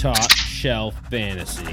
[0.00, 1.66] Top Shelf Fantasy.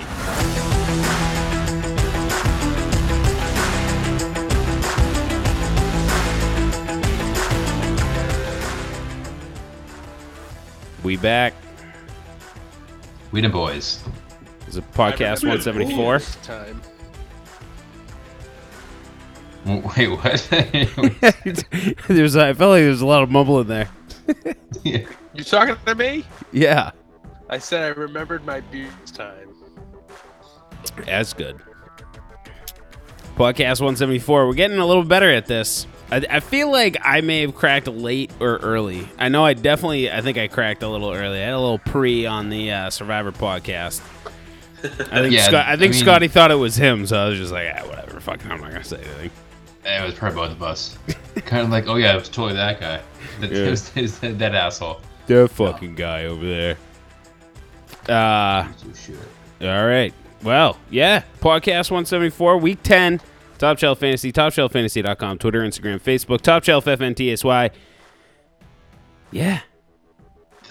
[11.05, 11.54] We back.
[13.32, 14.04] We the boys.
[14.68, 16.20] Is it podcast 174?
[16.44, 16.82] Time.
[19.65, 20.48] Wait, what?
[22.09, 23.89] there's, I felt like there's a lot of mumble in there.
[24.84, 25.06] Yeah.
[25.34, 26.23] You talking to me?
[26.51, 26.92] Yeah,
[27.50, 29.50] I said I remembered my beard's time.
[31.06, 31.57] that's good.
[33.36, 34.47] Podcast 174.
[34.47, 35.86] We're getting a little better at this.
[36.11, 39.08] I, I feel like I may have cracked late or early.
[39.20, 41.38] I know I definitely, I think I cracked a little early.
[41.39, 44.02] I had a little pre on the uh, Survivor podcast.
[44.84, 47.38] I think, Yeah, Scott, I I mean- Scotty thought it was him, so I was
[47.38, 48.20] just like, ah, whatever.
[48.20, 49.31] Fucking, I'm not gonna say anything.
[49.86, 50.98] it was probably both of us.
[51.45, 53.02] kind of like, oh yeah, it was totally that guy.
[53.40, 53.58] That, Yeah.
[53.66, 55.00] it was- it was that asshole.
[55.28, 56.78] That fucking guy over there.
[58.09, 58.67] Uh,
[59.61, 60.13] all right.
[60.44, 61.23] Well, yeah.
[61.39, 63.19] Podcast 174, week 10.
[63.58, 67.72] Top Shelf Fantasy, TopShelfFantasy.com, Twitter, Instagram, Facebook, Top Shelf FNTSY.
[69.31, 69.61] Yeah.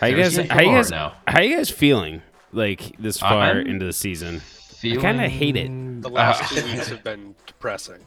[0.01, 0.37] How you guys?
[0.37, 0.91] How you guys?
[0.91, 1.15] now.
[1.27, 2.23] How you guys feeling?
[2.53, 4.41] Like this far I'm into the season?
[4.41, 5.01] Feeling...
[5.01, 5.69] kinda hate it.
[6.03, 7.99] The last Uh, two weeks have been depressing.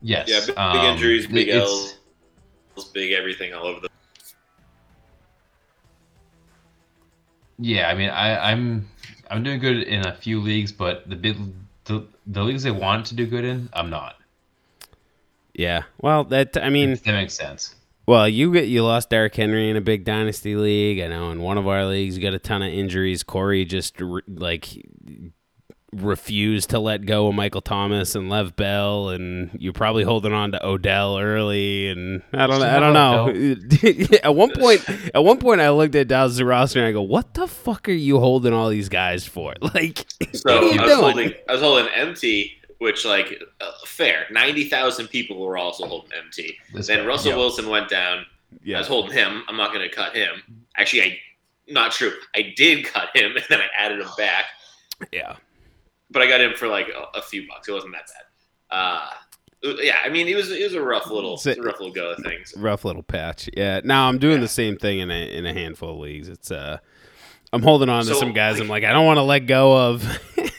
[0.00, 0.28] Yes.
[0.28, 1.96] Yeah, big, big um, injuries, big it's-
[2.76, 3.88] L's, big everything all over the.
[7.58, 8.88] Yeah, I mean, I, I'm
[9.30, 11.36] I'm doing good in a few leagues, but the big
[11.84, 14.16] the, the leagues I want to do good in, I'm not.
[15.54, 15.82] Yeah.
[15.98, 17.74] Well, that I mean, that makes sense.
[18.06, 21.00] Well, you get you lost Derrick Henry in a big dynasty league.
[21.00, 23.22] I know in one of our leagues you got a ton of injuries.
[23.22, 24.68] Corey just like
[25.92, 30.52] refused to let go of Michael Thomas and Lev Bell, and you're probably holding on
[30.52, 31.88] to Odell early.
[31.88, 33.28] And I don't, I don't know.
[34.24, 37.34] at one point, at one point, I looked at Dallas' roster and I go, "What
[37.34, 39.54] the fuck are you holding all these guys for?
[39.74, 43.42] Like, So what are you I was doing?" holding, I was holding MT, which like
[43.60, 46.56] uh, fair, ninety thousand people were also holding MT.
[46.74, 47.36] This Then guy, Russell yeah.
[47.38, 48.24] Wilson went down.
[48.62, 48.76] Yeah.
[48.76, 49.42] I was holding him.
[49.48, 50.42] I'm not going to cut him.
[50.76, 51.18] Actually, I
[51.68, 52.12] not true.
[52.34, 54.44] I did cut him, and then I added him back.
[55.12, 55.36] yeah,
[56.12, 57.68] But I got him for like a, a few bucks.
[57.68, 58.76] It wasn't that bad.
[58.78, 59.08] Uh,
[59.80, 61.80] yeah, I mean, it was it was a rough little, So- it was a rough
[61.80, 62.52] little go of things.
[62.56, 63.48] rough little patch.
[63.56, 63.80] Yeah.
[63.84, 66.28] Now I'm doing the same thing in a in a handful of leagues.
[66.28, 66.78] It's uh,
[67.52, 68.54] I'm holding on to So, some guys.
[68.54, 70.04] like- I'm like, I don't want to let go of,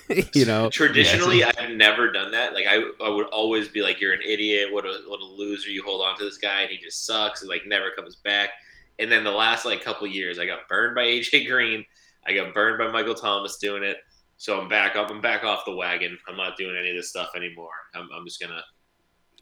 [0.36, 0.70] you know.
[0.70, 2.54] Traditionally, Yeah, I've never done that.
[2.54, 4.72] Like, I, I would always be like, "You're an idiot.
[4.72, 5.70] What a what a loser.
[5.70, 7.42] You hold on to this guy, and he just sucks.
[7.42, 8.50] And like, never comes back."
[9.00, 11.84] And then the last like couple years, I got burned by AJ Green.
[12.26, 13.98] I got burned by Michael Thomas doing it.
[14.44, 15.10] So I'm back up.
[15.10, 16.18] I'm back off the wagon.
[16.28, 17.70] I'm not doing any of this stuff anymore.
[17.96, 18.60] I'm, I'm just gonna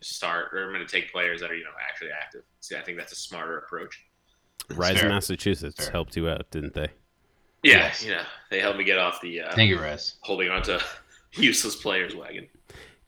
[0.03, 2.43] start, or I'm gonna take players that are you know actually active.
[2.59, 3.99] See, I think that's a smarter approach.
[4.75, 5.09] Rise fair.
[5.09, 5.91] Massachusetts Fair.
[5.91, 6.89] helped you out, didn't they?
[7.63, 8.05] Yeah, Yes.
[8.05, 10.17] you know, they helped me get off the uh, Thank you, Rez.
[10.21, 10.79] holding on to
[11.33, 12.47] useless players wagon.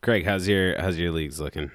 [0.01, 1.69] Craig, how's your how's your leagues looking?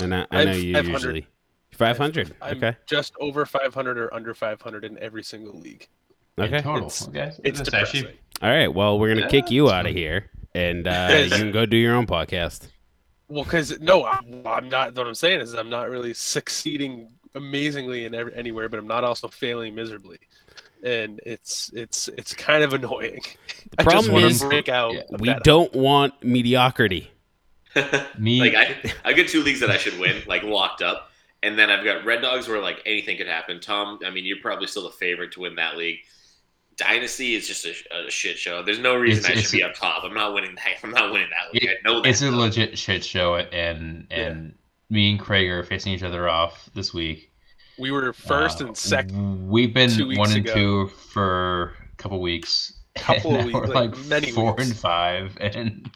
[0.00, 0.92] And I, I know you 500.
[0.92, 1.26] usually
[1.74, 2.34] five hundred.
[2.42, 5.86] I'm Okay, just over 500 or under 500 in every single league.
[6.36, 6.56] okay.
[6.56, 6.88] In total.
[6.88, 7.30] It's- okay.
[7.44, 8.00] It's That's depressing.
[8.00, 8.72] actually All right.
[8.72, 11.76] Well, we're gonna Yeah, kick you out of here, and uh, you can go do
[11.76, 12.68] your own podcast.
[13.28, 14.94] Well, because no, I'm, I'm not.
[14.94, 19.04] What I'm saying is, I'm not really succeeding amazingly in every, anywhere, but I'm not
[19.04, 20.18] also failing miserably,
[20.82, 23.20] and it's it's it's kind of annoying.
[23.70, 24.94] The I just problem is break out.
[24.94, 27.10] Yeah, we don't want mediocrity.
[28.18, 28.40] me.
[28.40, 31.10] like I, I get two leagues that I should win, like locked up,
[31.42, 33.60] and then I've got Red Dogs where like anything could happen.
[33.60, 35.98] Tom, I mean, you're probably still the favorite to win that league.
[36.78, 37.72] Dynasty is just a,
[38.06, 38.62] a shit show.
[38.62, 40.04] There's no reason It's- I should be up top.
[40.04, 40.64] I'm not winning that.
[40.82, 41.68] I'm not winning that league.
[41.68, 42.08] I know that.
[42.08, 44.54] it's a legit shit show, and and
[44.88, 47.30] me and Craig are facing each other off this week.
[47.78, 49.48] We were first Uh, and second.
[49.48, 50.54] We've been two weeks one and ago.
[50.54, 52.72] two for a couple weeks.
[52.96, 54.70] Couple and of weeks, we're like, like, many four weeks.
[54.70, 55.88] and five, and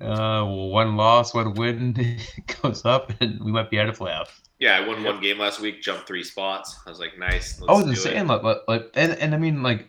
[0.00, 2.18] uh, one loss, one win
[2.62, 4.28] goes up, and we might be out of playoffs.
[4.58, 6.78] Yeah, I won one game last week, jumped three spots.
[6.86, 7.60] I was like, nice.
[7.68, 7.96] Oh, the it.
[7.96, 9.88] same, like, like, like- and and I mean, like,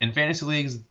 [0.00, 0.82] in fantasy leagues, it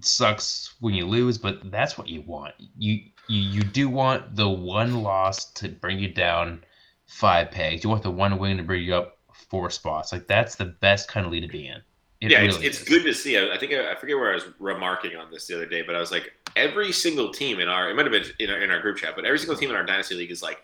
[0.00, 2.54] sucks when you lose, but that's what you want.
[2.76, 6.64] You you you do want the one loss to bring you down
[7.06, 7.84] five pegs.
[7.84, 10.12] You want the one win to bring you up four spots.
[10.12, 11.80] Like that's the best kind of lead to be in.
[12.20, 13.38] It yeah, really it's, it's good to see.
[13.38, 15.82] I, I think I, I forget where I was remarking on this the other day,
[15.82, 18.60] but I was like, every single team in our it might have been in our,
[18.60, 20.58] in our group chat, but every single team in our dynasty league is like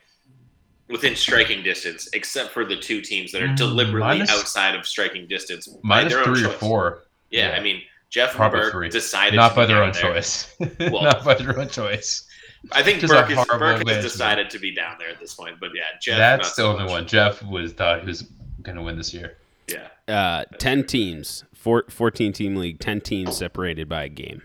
[0.88, 4.86] within striking distance, except for the two teams that are Mm, deliberately minus- outside of
[4.86, 6.58] striking distance by Minus their own three or choice.
[6.60, 7.04] four.
[7.30, 7.56] Yeah, Yeah.
[7.56, 8.88] I mean Jeff and Probably Burke three.
[8.90, 10.02] decided Not to by be their down own there.
[10.02, 10.54] choice.
[10.78, 12.24] Well- Not by their own choice.
[12.72, 15.56] I think Just Burke, is, Burke has decided to be down there at this point,
[15.60, 16.16] but yeah, Jeff.
[16.16, 16.90] That's the so only much.
[16.92, 17.06] one.
[17.06, 18.22] Jeff was thought he was
[18.62, 19.36] going to win this year.
[19.68, 19.88] Yeah.
[20.08, 24.42] Uh, ten teams, four, 14 team league, ten teams separated by a game.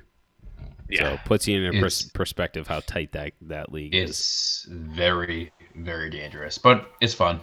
[0.89, 1.13] Yeah.
[1.15, 4.09] So puts you in a pers- perspective how tight that that league is.
[4.09, 5.51] It's very,
[5.84, 7.40] very dangerous, but it's fun.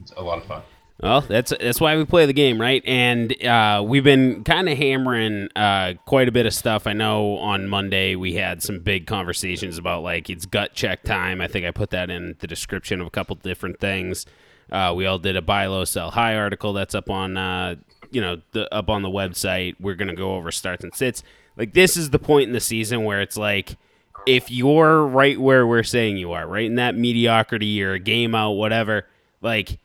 [0.00, 0.62] It's a lot of fun.
[1.02, 2.82] Well, that's that's why we play the game, right?
[2.84, 6.86] And uh, we've been kind of hammering uh, quite a bit of stuff.
[6.86, 11.40] I know on Monday we had some big conversations about like it's gut check time.
[11.40, 14.26] I think I put that in the description of a couple different things.
[14.70, 17.76] Uh, we all did a buy low, sell high article that's up on uh,
[18.10, 19.76] you know the, up on the website.
[19.80, 21.22] We're gonna go over starts and sits.
[21.56, 23.78] Like this is the point in the season where it's like
[24.26, 28.34] if you're right where we're saying you are, right in that mediocrity or a game
[28.34, 29.06] out, whatever,
[29.40, 29.78] like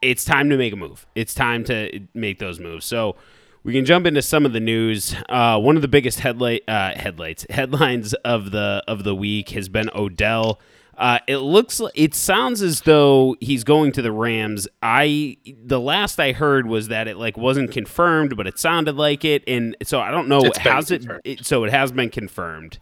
[0.00, 1.06] it's time to make a move.
[1.14, 2.84] It's time to make those moves.
[2.84, 3.16] So
[3.64, 5.14] we can jump into some of the news.
[5.28, 9.68] Uh, one of the biggest headlight uh, headlights headlines of the of the week has
[9.68, 10.60] been Odell.
[10.98, 14.68] Uh, it looks it sounds as though he's going to the Rams.
[14.82, 19.24] I the last I heard was that it like wasn't confirmed, but it sounded like
[19.24, 20.40] it, and so I don't know.
[20.40, 21.46] It's How's it, it?
[21.46, 22.78] So it has been confirmed.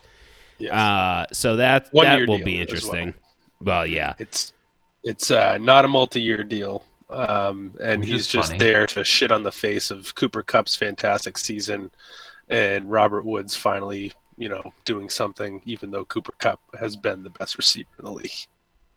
[0.60, 0.72] Yes.
[0.72, 3.14] Uh, so that One that will be interesting.
[3.60, 4.14] Well, yeah.
[4.18, 4.52] it's
[5.02, 8.58] it's uh, not a multi-year deal, um, and Which he's just funny.
[8.58, 11.90] there to shit on the face of Cooper Kupp's fantastic season,
[12.48, 17.30] and Robert Woods finally, you know, doing something, even though Cooper Kupp has been the
[17.30, 18.30] best receiver in the league.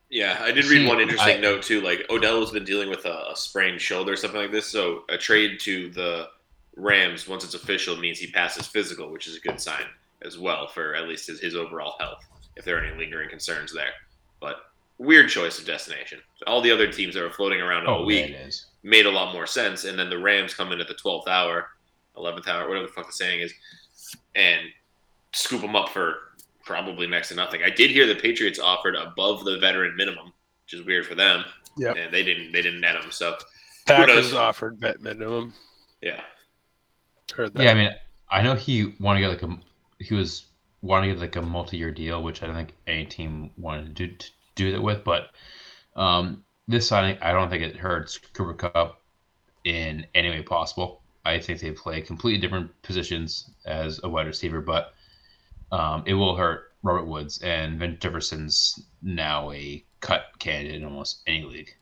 [0.09, 1.81] Yeah, I did read one interesting I- note too.
[1.81, 4.67] Like Odell has been dealing with a, a sprained shoulder or something like this.
[4.67, 6.27] So a trade to the
[6.75, 9.85] Rams, once it's official, means he passes physical, which is a good sign
[10.25, 12.23] as well for at least his, his overall health,
[12.55, 13.91] if there are any lingering concerns there.
[14.39, 14.57] But
[14.97, 16.19] weird choice of destination.
[16.47, 18.65] All the other teams that were floating around all Oh, week yeah, it is.
[18.83, 19.83] made a lot more sense.
[19.85, 21.67] And then the Rams come in at the 12th hour,
[22.17, 23.53] 11th hour, whatever the fuck the saying is,
[24.35, 24.61] and
[25.33, 26.15] scoop them up for
[26.63, 27.61] probably next to nothing.
[27.63, 30.31] I did hear the Patriots offered above the veteran minimum,
[30.65, 31.43] which is weird for them.
[31.75, 33.09] Yeah, And they didn't they didn't net them.
[33.11, 33.35] So
[33.87, 34.33] Packers knows?
[34.35, 35.53] offered vet minimum.
[36.01, 36.21] yeah.
[37.35, 37.63] Heard that.
[37.63, 37.89] Yeah, I mean,
[38.29, 39.57] I know he wanted to get like a
[40.03, 40.45] he was
[40.81, 44.07] wanting to get like a multi-year deal, which I don't think any team wanted to
[44.07, 45.03] do, to do that with.
[45.03, 45.29] But
[45.95, 49.01] um, this signing, I don't think it hurts Cooper Kupp
[49.63, 51.01] in any way possible.
[51.25, 54.93] I think they play completely different positions as a wide receiver, but
[55.71, 61.21] um, it will hurt Robert Woods and Van Jefferson's now a cut candidate in almost
[61.25, 61.73] any league.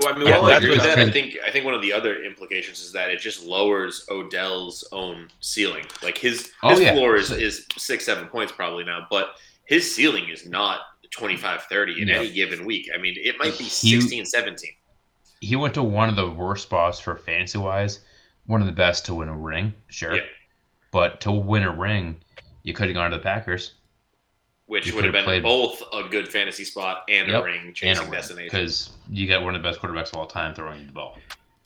[0.00, 0.98] Well, I mean, Yeah, well, I that's agree with that.
[0.98, 4.06] I I think I think one of the other implications is that it just lowers
[4.10, 5.84] Odell's own ceiling.
[6.02, 6.92] Like his Oh, his yeah.
[6.94, 10.80] floor is, is six seven points probably now, but his ceiling is not
[11.12, 12.14] 25 30 in No.
[12.14, 12.88] any given week.
[12.94, 14.70] I mean, it might be He- 16 17.
[15.40, 18.00] he went to one of the worst spots for fantasy wise,
[18.46, 20.16] one of the best to win a ring, sure.
[20.16, 20.22] Yeah.
[20.92, 22.20] But to win a ring,
[22.62, 23.74] you could have gone to the Packers
[24.66, 27.74] which would have been played- both a good fantasy spot and Yep, a ring and
[27.74, 28.50] chasing a ring destination.
[28.52, 31.16] because you got one of the best quarterbacks of all time throwing the ball.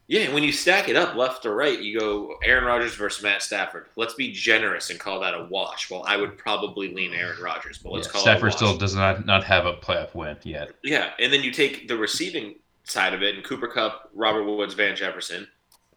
[0.07, 3.23] Yeah, and when you stack it up left to right, you go Aaron Rodgers versus
[3.23, 3.87] Matt Stafford.
[3.95, 5.89] Let's be generous and call that a wash.
[5.89, 8.77] Well, I would probably lean Aaron Rodgers, but let's Yeah, call Stafford it a still
[8.77, 10.73] does not not have a playoff win yet.
[10.83, 14.75] Yeah, and then you take the receiving side of it, and Cooper Kupp, Robert Woods,
[14.75, 15.47] Van Jefferson,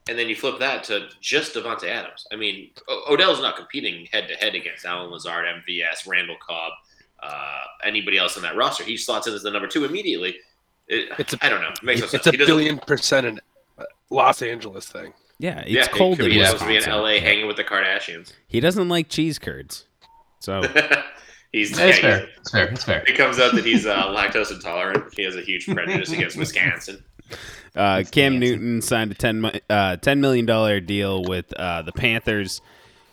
[0.10, 2.26] and then you flip that to just Davante Adams.
[2.32, 6.74] I mean, o- Odell's not competing head to head against Allen Lazard, MVS, Randall Cobb,
[7.22, 8.84] uh, anybody else in that roster.
[8.84, 10.36] He slots in as the number two immediately.
[10.88, 11.70] It, It's a- I don't know.
[11.70, 12.28] It makes no sense.
[12.28, 13.40] It's a billion percent an
[14.10, 15.14] Los Angeles thing.
[15.40, 17.02] Yeah, it's yeah, cold He could in be supposed to be in Wisconsin.
[17.02, 18.34] LA hanging with the Kardashians.
[18.48, 19.86] He doesn't like cheese curds.
[20.40, 20.62] So
[21.52, 22.28] he's, It's yeah, he's- fair.
[22.38, 22.66] It's fair.
[22.70, 23.04] It's fair.
[23.08, 25.14] It comes out that he's uh, lactose intolerant.
[25.16, 27.04] He has a huge prejudice against Wisconsin.
[27.76, 32.62] Uh, Cam Newton signed a 10, uh, $10 million deal with uh, the Panthers.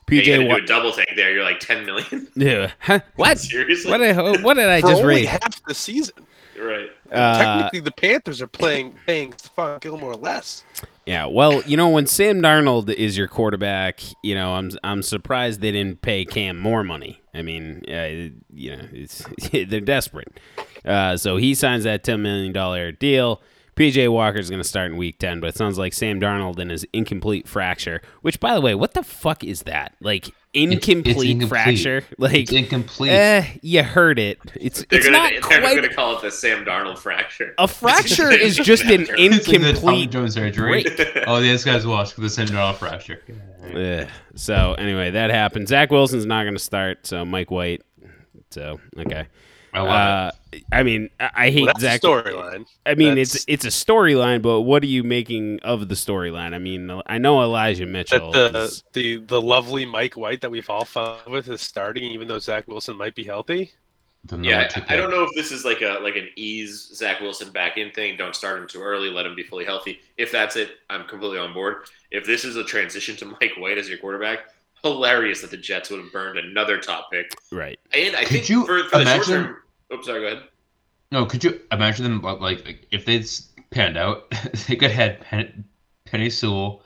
[0.09, 1.33] Yeah, you PJ gotta do a double take there.
[1.33, 2.29] You're like 10 million.
[2.37, 2.73] Yeah.
[2.81, 3.01] Huh?
[3.17, 3.39] What?
[3.39, 3.91] Seriously?
[3.91, 5.27] What did I, what did I just read?
[5.27, 6.27] half the season.
[6.59, 6.91] right.
[7.13, 10.65] Uh, Technically, the Panthers are playing paying Stephon Gilmore less.
[11.07, 15.61] Yeah, well, you know, when Sam Darnold is your quarterback, you know, I'm I'm surprised
[15.61, 17.21] they didn't pay Cam more money.
[17.35, 20.39] I mean, uh, you know, it's, they're desperate.
[20.85, 23.43] Uh, so he signs that ten million dollar deal.
[23.81, 26.59] PJ Walker is going to start in week 10, but it sounds like Sam Darnold
[26.59, 29.95] and his incomplete fracture, which, by the way, what the fuck is that?
[30.03, 31.49] Like, incomplete, incomplete.
[31.49, 32.05] fracture?
[32.19, 33.11] Like, It's incomplete.
[33.13, 34.39] eh, you heard it.
[34.55, 35.75] It's, They're it's gonna not they're quite.
[35.77, 37.55] gonna call it the Sam Darnold fracture.
[37.57, 39.15] A fracture is just an Fracture.
[39.19, 40.85] It's like the Tommy incomplete Jones surgery.
[41.27, 43.23] oh, yeah, this guy's watched the syndrome fracture.
[43.75, 44.07] Ugh.
[44.35, 45.69] So anyway, that happened.
[45.69, 47.07] Zach Wilson's not going to start.
[47.07, 47.81] So Mike White.
[48.51, 49.27] So okay.
[49.73, 50.31] I love Uh,
[50.73, 52.01] I mean, I, I hate Well, that's Zach.
[52.01, 52.67] the storyline.
[52.85, 56.55] I mean, That's- it's it's a storyline, but what are you making of the storyline?
[56.55, 58.33] I mean, I know Elijah Mitchell.
[58.33, 62.05] That the, is- the the lovely Mike White that we've all fun with is starting,
[62.05, 63.73] even though Zach Wilson might be healthy.
[64.25, 66.91] the number Yeah, I, I don't know if this is like a like an ease
[66.95, 68.17] Zach Wilson back in thing.
[68.17, 69.09] Don't start him too early.
[69.09, 70.01] Let him be fully healthy.
[70.19, 71.85] If that's it, I'm completely on board.
[72.11, 74.41] If this is a transition to Mike White as your quarterback,
[74.83, 77.33] hilarious that the Jets would have burned another top pick.
[77.53, 77.79] Right.
[77.93, 79.57] And I Could think you for, for the short term.
[79.93, 80.21] Oops, sorry.
[80.21, 80.43] Go ahead.
[81.13, 83.23] No, could you imagine them like, like if they
[83.71, 84.31] panned out?
[84.69, 85.65] they could have had Pen,
[86.07, 86.83] Penei Sewell,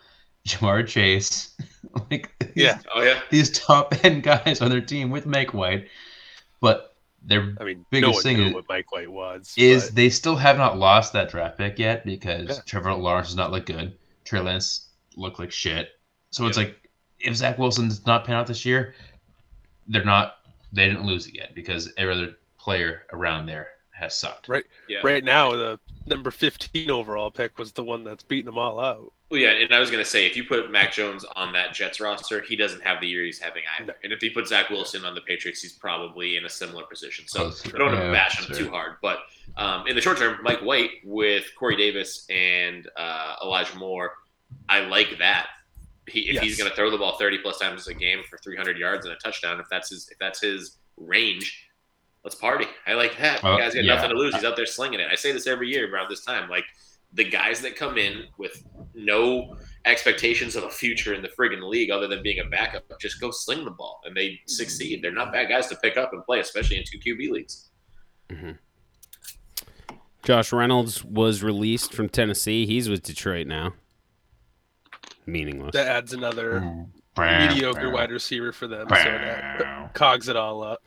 [0.48, 1.54] Ja'Marr Chase,
[2.10, 2.78] like these, Yeah.
[2.94, 3.20] Oh yeah.
[3.30, 5.88] these top end guys on their team with Mike White,
[6.60, 9.52] but their I mean, Biggest no thing knew is- what Mike White was.
[9.56, 12.62] is but- they still have not lost that draft pick yet because Yeah.
[12.66, 13.96] Trevor Lawrence does not look good.
[14.24, 15.90] Trey Lance looked like shit.
[16.30, 16.76] So it's like
[17.24, 18.94] if Zach Wilson does not pan out this year,
[19.88, 20.36] they're not
[20.72, 24.48] they didn't lose it yet because every other player around there has sucked.
[24.48, 24.64] Right.
[24.88, 24.98] Yeah.
[25.04, 29.12] right now the number 15 overall pick was the one that's beating them all out.
[29.30, 32.00] Well, yeah, and I was gonna say if you put Mac Jones on that Jets
[32.00, 33.86] roster, he doesn't have the year he's having either.
[33.88, 33.94] No.
[34.02, 37.26] And if you put Zach Wilson on the Patriots, he's probably in a similar position.
[37.28, 37.66] So Close.
[37.66, 38.66] I don't want to Yeah, bash him sure.
[38.66, 39.20] too hard, but
[39.56, 44.12] um, in the short term, Mike White with Corey Davis and uh, Elijah Moore,
[44.68, 45.48] I like that.
[46.08, 48.76] He, if he's going to throw the ball 30 plus times a game for 300
[48.76, 51.68] yards and a touchdown, if that's his if that's his range,
[52.24, 52.66] let's party.
[52.86, 53.40] I like that.
[53.40, 53.94] The Well, guy's got yeah.
[53.94, 54.34] nothing to lose.
[54.34, 55.08] He's out there slinging it.
[55.10, 56.50] I say this every year around this time.
[56.50, 56.64] Like
[57.14, 58.62] the guys that come in with
[58.94, 59.56] no
[59.86, 63.30] expectations of a future in the friggin' league other than being a backup, just go
[63.30, 65.00] sling the ball and they succeed.
[65.02, 67.70] They're not bad guys to pick up and play, especially in two QB leagues.
[68.30, 68.52] Mm-hmm.
[70.22, 72.66] Josh Reynolds was released from Tennessee.
[72.66, 73.74] He's with Detroit now.
[75.26, 75.72] Meaningless.
[75.72, 76.60] That adds another
[77.16, 77.48] Mm.
[77.48, 78.86] mediocre wide receiver for them.
[78.88, 80.82] So that cogs it all up.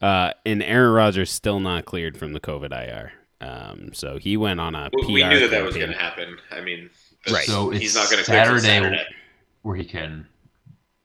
[0.00, 3.12] Uh, and Aaron Rodgers still not cleared from the COVID IR.
[3.40, 5.96] Um, so he went on a We- PR we knew that that was going to
[5.98, 6.38] happen.
[6.50, 6.90] I mean,
[7.30, 7.44] Right.
[7.46, 9.14] So it's he's not going to clear till Saturday, Saturday.
[9.62, 10.26] where he can.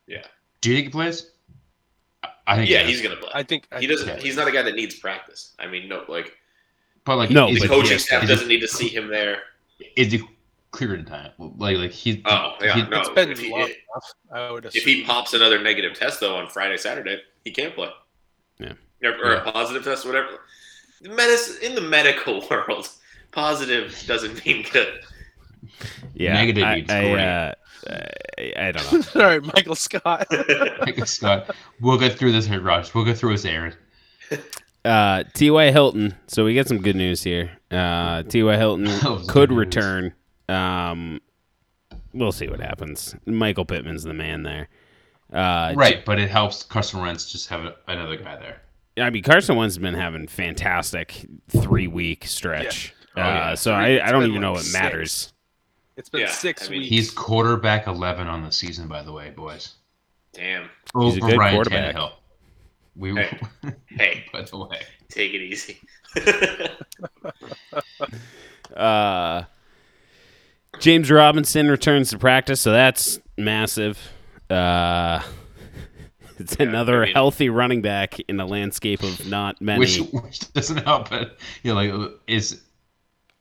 [0.06, 0.24] Yeah.
[0.60, 1.32] Do you think he plays?
[2.24, 2.70] I- I think.
[2.70, 3.32] Yeah, he he's going to play.
[3.34, 4.22] I think I he doesn't.
[4.22, 5.54] He's not a guy that needs practice.
[5.60, 6.36] I mean, no, like
[7.06, 9.44] But like, No, the but he- coaching staff he- doesn't need to see him there.
[9.96, 10.22] Is he
[10.72, 11.32] cleared in time?
[11.38, 12.22] Like, like he.
[12.26, 13.00] Oh yeah, he- no.
[13.00, 14.14] It's been if, he, long enough.
[14.34, 14.80] I would assume.
[14.80, 17.90] if he pops another negative test though on Friday, Saturday, he can't play.
[18.60, 18.74] Yeah.
[19.04, 19.48] Or, or Yeah.
[19.48, 20.40] a positive test, whatever.
[21.02, 22.90] Medicine in the medical world,
[23.32, 25.00] positive doesn't mean good.
[26.14, 27.20] Yeah, Negative I, means I, great.
[27.20, 27.54] uh,
[27.88, 29.02] I, I don't know.
[29.02, 30.28] Sorry, Michael Scott.
[30.80, 32.94] Like, Scott, we'll get through this here, Raj.
[32.94, 33.74] We'll get through this, Aaron.
[34.86, 35.72] Uh, T.Y.
[35.72, 36.16] Hilton.
[36.28, 37.52] So we get some good news here.
[37.70, 38.56] Uh, T.Y.
[38.58, 38.88] Hilton
[39.28, 39.58] could good news.
[39.58, 40.14] return.
[40.50, 41.22] Um,
[42.14, 43.16] we'll see what happens.
[43.26, 44.68] Michael Pittman's the man there.
[45.32, 48.62] Uh, Right, but it helps Carson Wentz just have another guy there.
[48.98, 52.94] I mean, Carson Wentz has been having fantastic three week stretch.
[53.16, 53.28] Yeah.
[53.28, 54.74] Oh, uh, so Three- I, I don't been even know what six.
[54.74, 55.34] matters.
[55.98, 56.90] It's been Yeah, six I mean, weeks.
[56.90, 59.76] He's quarterback 11 on the season, by the way, boys.
[60.34, 60.64] Damn.
[60.64, 61.96] He's a Over good Ryan quarterback.
[61.96, 62.12] Tannehill.
[62.96, 63.40] We, Hey.
[63.90, 64.82] Hey, by the way.
[65.10, 65.80] take it easy.
[68.76, 69.44] Uh,
[70.80, 74.00] James Robinson returns to practice, so that's massive.
[74.50, 75.22] Uh,
[76.40, 79.80] it's Yeah, another I mean- healthy running back in the landscape of not many.
[79.80, 82.58] Which, which doesn't help, but you know, like it's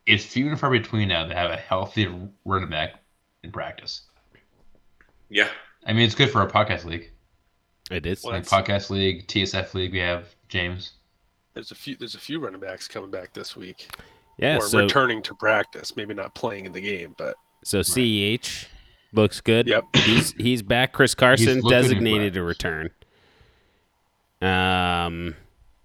[0.06, 2.08] it's few and far between now to have a healthy
[2.44, 2.94] running back
[3.42, 4.02] in practice.
[5.28, 5.48] yeah.
[5.86, 7.10] I mean, it's good for our podcast league.
[7.90, 8.22] it is.
[8.24, 10.92] Well, Like podcast league, TSF league, we have James.
[11.54, 11.96] There's a few.
[11.96, 13.88] There's a few running backs coming back this week,
[14.38, 15.96] Yeah, or so returning to practice.
[15.96, 18.66] Maybe not playing in the game, but so CEH
[19.12, 19.66] looks good.
[19.66, 19.84] Yep.
[19.96, 20.92] he's he's back.
[20.92, 22.90] Chris Carson designated to return.
[24.40, 25.34] Um,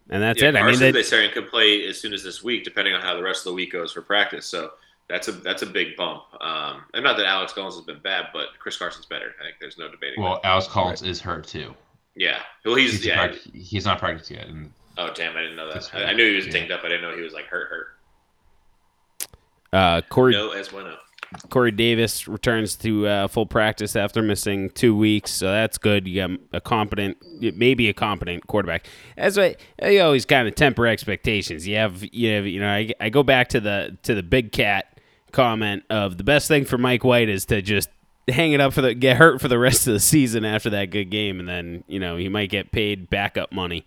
[0.09, 0.55] and that's yeah, it.
[0.55, 3.01] I mean, Carson, they, they saying could play as soon as this week, depending on
[3.01, 4.45] how the rest of the week goes for practice.
[4.45, 4.71] So
[5.09, 6.23] that's a that's a big bump.
[6.39, 9.33] Um, and not that Alex Collins has been bad, but Chris Carson's better.
[9.39, 10.21] I think there's no debating.
[10.21, 10.47] Well, that.
[10.47, 11.73] Alex Collins is hurt too.
[12.15, 12.39] yeah.
[12.63, 13.27] Well, he's, He's, yeah.
[13.27, 14.47] prac- he's not practiced yet.
[14.47, 15.89] And Oh damn, I didn't know that.
[15.93, 16.51] I, I knew he was yeah.
[16.51, 16.81] dinged up.
[16.83, 17.87] I didn't know he was like hurt, hurt.
[19.73, 20.95] Uh, Corey No, as bueno.
[21.49, 26.07] Corey Davis returns to uh, full practice after missing two weeks, so that's good.
[26.07, 28.85] You got a competent, maybe a competent quarterback.
[29.17, 31.67] As I, I always kind of temper expectations.
[31.67, 34.51] You have, you have, you know, I, I go back to the to the big
[34.51, 34.99] cat
[35.31, 37.89] comment of the best thing for Mike White is to just
[38.29, 40.91] hang it up for the get hurt for the rest of the season after that
[40.91, 43.85] good game, and then you know he might get paid backup money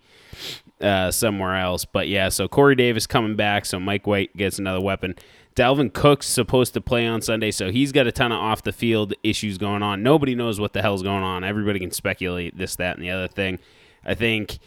[0.81, 1.85] uh, somewhere else.
[1.85, 5.15] But yeah, so Corey Davis coming back, so Mike White gets another weapon.
[5.57, 8.71] Dalvin Cook's supposed to play on Sunday, so he's got a ton of off the
[8.71, 10.03] field issues going on.
[10.03, 11.43] Nobody knows what the hell's going on.
[11.43, 13.57] Everybody can speculate this, that, and the other thing.
[14.05, 14.59] I think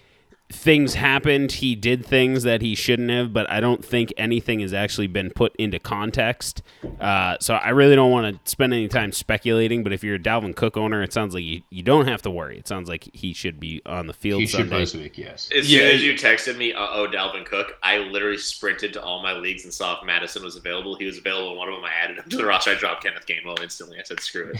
[0.52, 1.52] things happened.
[1.52, 5.30] He did things that he shouldn't have, but I don't think anything has actually been
[5.30, 6.62] put into context.
[7.00, 9.82] Uh, so I really don't want to spend any time speculating.
[9.82, 12.30] But if you're a Dalvin Cook owner, it sounds like you, you don't have to
[12.30, 12.58] worry.
[12.58, 14.70] It sounds like he should be on the field He should Sunday.
[14.70, 15.48] play this week, yes.
[15.56, 19.02] As Yeah, soon as you texted me, uh oh, Dalvin Cook, I literally sprinted to
[19.02, 20.96] all my leagues and saw if Madison was available.
[20.96, 21.84] He was available in one of them.
[21.84, 22.72] I added him to the roster.
[22.72, 23.98] I dropped Kenneth Gainwell instantly.
[23.98, 24.52] I said, screw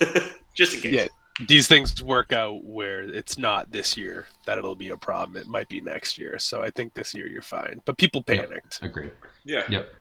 [0.00, 0.22] it.
[0.54, 0.94] Just in case.
[0.94, 1.06] Yeah.
[1.48, 5.36] These things work out where it's not this year that it'll be a problem.
[5.36, 6.38] It might be next year.
[6.38, 7.80] So I think this year you're fine.
[7.84, 8.42] But people Yeah.
[8.42, 8.80] panicked.
[8.82, 9.12] Agreed.
[9.44, 9.64] Yeah.
[9.68, 9.92] Yep.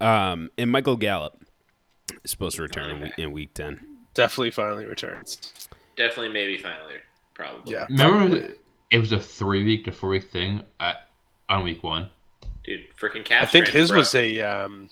[0.00, 1.40] Um, and Michael Gallup
[2.24, 3.80] is supposed to return in, in week 10.
[4.14, 5.68] Definitely finally returns.
[5.96, 6.94] Definitely, maybe, finally.
[7.34, 7.72] Probably.
[7.72, 7.86] Yeah.
[7.88, 8.48] Remember,
[8.90, 11.08] it was a three week to four week thing at,
[11.48, 12.10] on week one.
[12.64, 13.42] Dude, freaking calf.
[13.44, 13.98] I think his bro.
[13.98, 14.88] was a um,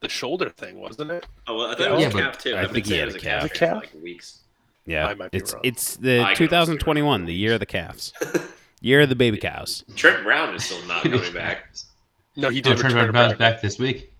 [0.00, 1.26] the shoulder thing, wasn't it?
[1.46, 2.54] Oh, well, I thought Yeah, it was yeah, a but calf, too.
[2.54, 3.52] I I've think he had a calf.
[3.54, 4.40] calf for, like weeks.
[4.88, 5.60] Yeah, I might be it's wrong.
[5.64, 8.12] it's the I could also be 2021, the year of the calves,
[8.80, 9.84] year of the baby cows.
[9.96, 11.64] Trent Brown is still not coming back.
[12.36, 13.38] No, he Oh, did Trent return Brown's back.
[13.38, 14.12] back this week.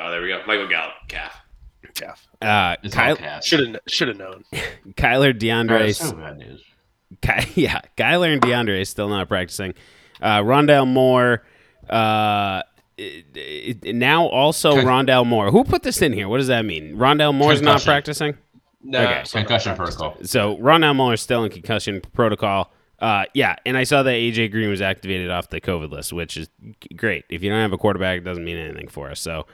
[0.00, 0.42] Oh, there we go.
[0.44, 1.40] Michael Gallup, calf.
[1.94, 2.26] Calf.
[2.40, 3.40] Uh, It's all Kyle.
[3.40, 4.44] Should have should have known.
[4.96, 6.64] Kyler DeAndre, That's so bad news.
[7.20, 9.74] Ky- yeah, Kyler and DeAndre is still not practicing.
[10.20, 11.44] Uh, Rondale Moore,
[11.88, 12.62] uh,
[12.98, 13.26] it-
[13.84, 15.52] it- now also Con- Rondale Moore.
[15.52, 16.28] Who put this in here?
[16.28, 16.96] What does that mean?
[16.96, 18.36] Rondale Moore's not practicing.
[18.84, 19.22] No, Okay.
[19.24, 20.16] so Concussion protocol.
[20.24, 22.72] So Rondale Moore is still in concussion protocol.
[22.98, 26.36] Uh, yeah, and I saw that AJ Green was activated off the COVID list, which
[26.36, 26.48] is
[26.96, 27.24] great.
[27.28, 29.20] If you don't have a quarterback, it doesn't mean anything for us.
[29.20, 29.46] So,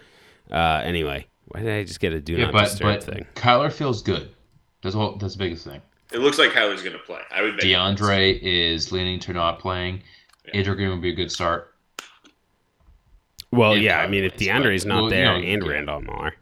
[0.50, 3.26] uh, anyway, why did I just get a do Yeah, not but disturb but thing?
[3.34, 4.30] Kyler feels good.
[4.82, 5.16] That's all.
[5.16, 5.80] That's the biggest thing.
[6.12, 7.20] It looks like Kyler's going to play.
[7.30, 7.64] I would bet.
[7.64, 10.02] DeAndre is leaning to not playing.
[10.46, 10.60] Yeah.
[10.60, 11.74] Adrian Green would be a good start.
[13.50, 15.68] Well, and yeah, I mean, if plays, DeAndre's but- not well, there no, and yeah.
[15.70, 16.34] Randall Moore,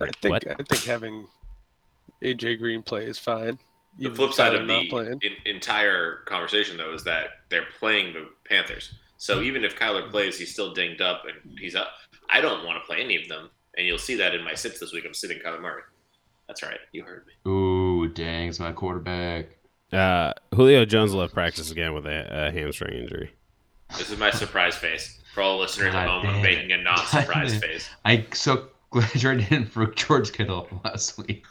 [0.00, 0.46] I think what?
[0.50, 1.26] I think having
[2.22, 3.58] AJ Green play is fine.
[3.98, 8.94] The flip side of the in, entire conversation, though, is that they're playing the Panthers.
[9.18, 11.88] So even if Kyler plays, he's still dinged up and he's up.
[12.30, 14.80] I don't want to play any of them, and you'll see that in my sits
[14.80, 15.04] this week.
[15.06, 15.82] I'm sitting Kyler Murray.
[16.46, 16.78] That's right.
[16.92, 17.50] You heard me.
[17.50, 19.46] Ooh, dang, it's my quarterback.
[19.92, 23.32] Uh, Julio Jones left practice again with a, a hamstring injury.
[23.98, 26.26] This is my surprise face for all listeners at home.
[26.26, 27.88] I'm making a non-surprise face.
[28.04, 31.44] I so glad I didn't for George Kittle last week.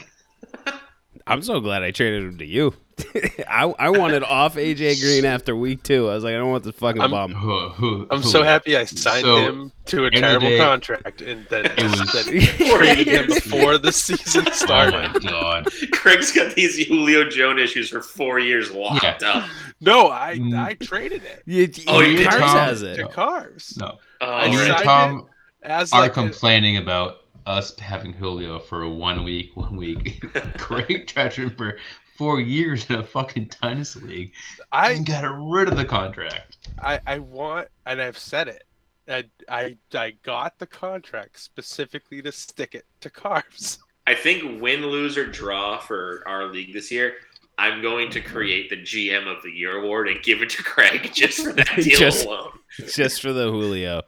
[1.29, 2.73] I'm so glad I traded him to you.
[3.47, 6.09] I, I wanted off AJ Green after week two.
[6.09, 7.31] I was like, I don't want this fucking I'm- bum.
[7.33, 10.27] Who, who, I'm who- so happy I signed So, him to a end of the
[10.27, 12.25] terrible day, contract and then it was- then
[12.77, 15.13] traded him before the season Oh started.
[15.23, 15.67] my god!
[15.93, 19.49] Craig's got these Julio Jones issues for four years locked up.
[19.79, 20.59] No, I Mm.
[20.61, 22.57] I traded it You, Oh, you did, Cars Tom?
[22.57, 23.11] has to it.
[23.13, 25.25] Cars No, Oh, I you signed and it
[25.63, 30.23] as are like a- complaining about us having Julio for one week, one week.
[30.58, 31.78] Craig tried for
[32.17, 34.34] four years in a fucking tennis league
[34.73, 36.58] I and got rid of the contract.
[36.82, 38.63] I, I want, and I've said it.
[39.08, 43.80] I, I I got the contract specifically to stick it to carbs.
[44.06, 47.13] I think win, lose, or draw for our league this year.
[47.58, 51.10] I'm going to create the GM of the Year award and give it to Craig
[51.13, 52.52] just for that deal Just- alone.
[52.88, 54.04] just for the Julio,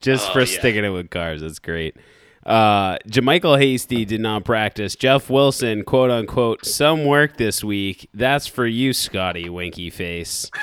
[0.00, 0.58] just Oh, for yeah.
[0.58, 1.40] sticking it with cars.
[1.40, 1.96] That's great.
[2.44, 4.96] Uh, JaMycal Hasty did not practice.
[4.96, 8.08] Jeff Wilson, quote unquote, some work this week.
[8.14, 10.50] That's for you, Scotty Winky Face.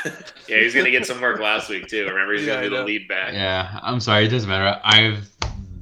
[0.48, 2.08] Yeah, he's gonna get some work last week too.
[2.08, 3.34] Remember, he's Yeah, gonna I be the lead back.
[3.34, 4.82] Yeah, I'm sorry, it doesn't matter.
[4.84, 5.30] I've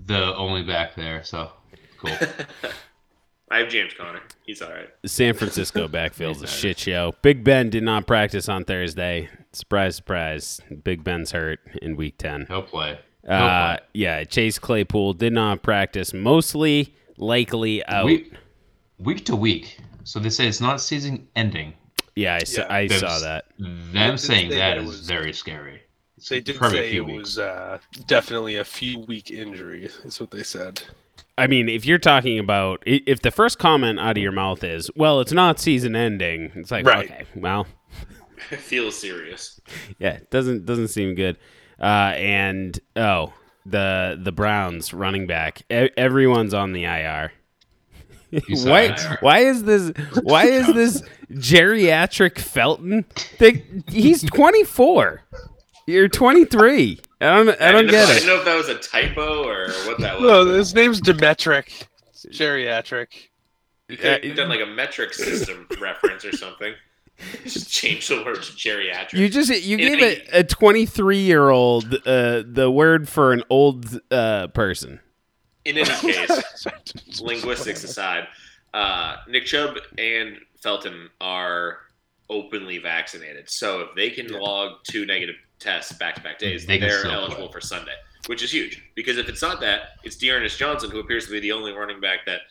[0.08, 1.52] the only back there, so
[1.98, 2.12] cool.
[3.50, 4.20] I have James Conner.
[4.46, 4.90] He's all right.
[5.04, 7.14] The San Francisco backfield's a shit show.
[7.22, 9.30] Big Ben did not practice on Thursday.
[9.54, 10.60] Surprise, surprise.
[10.84, 12.48] Big Ben's hurt in week 10.
[12.50, 13.00] He'll play.
[13.28, 18.06] Uh, yeah, Chase Claypool did not practice, mostly likely out.
[18.06, 18.32] Week,
[19.00, 19.80] week to week.
[20.04, 21.74] So they say it's not season ending.
[22.16, 22.74] yeah, I, saw, Yeah.
[22.74, 23.46] I There's- saw that.
[23.60, 25.82] Them saying say that that was- very scary.
[26.30, 27.20] They did probably say it weeks.
[27.20, 29.86] was uh, definitely a few week injury.
[30.04, 30.82] Is what they said.
[31.38, 34.90] I mean, if you're talking about if the first comment out of your mouth is,
[34.96, 37.06] "Well, it's not season ending," it's like, Right.
[37.12, 37.68] okay, well,
[38.52, 39.62] It feels serious.
[40.00, 41.38] yeah, it doesn't doesn't seem good.
[41.80, 43.34] Uh, and oh,
[43.66, 47.32] the the Browns running back, e- everyone's on the IR.
[48.50, 48.82] Why?
[48.84, 49.00] it.
[49.22, 49.92] Why is this?
[50.24, 53.06] Why is this geriatric Felton?
[53.40, 55.24] The, he's 24.
[55.86, 57.00] You're 23.
[57.22, 57.50] I don't.
[57.62, 58.14] I don't didn't get know, I it.
[58.20, 60.24] didn't know if that was a typo or what that was.
[60.24, 61.88] No, his name's Demetric.
[62.32, 63.08] Geriatric.
[63.88, 66.74] You could have done like a metric system reference or something.
[67.46, 69.14] Just change the word to geriatric.
[69.14, 73.44] You just you Yeah, gave a, a 23 year old uh, the word for an
[73.50, 75.00] old uh, person.
[75.66, 76.68] In any case,
[77.22, 78.28] linguistics aside,
[78.74, 81.80] uh, Nick Chubb and Felton are
[82.30, 83.50] openly vaccinated.
[83.50, 84.40] So if they can Yeah.
[84.40, 87.54] log two negative tests back to back days, they they're still eligible play.
[87.54, 87.96] for Sunday,
[88.28, 88.82] which is huge.
[88.96, 92.00] Because if it's not that, it's D'Ernest Johnson, who appears to be the only running
[92.00, 92.42] back that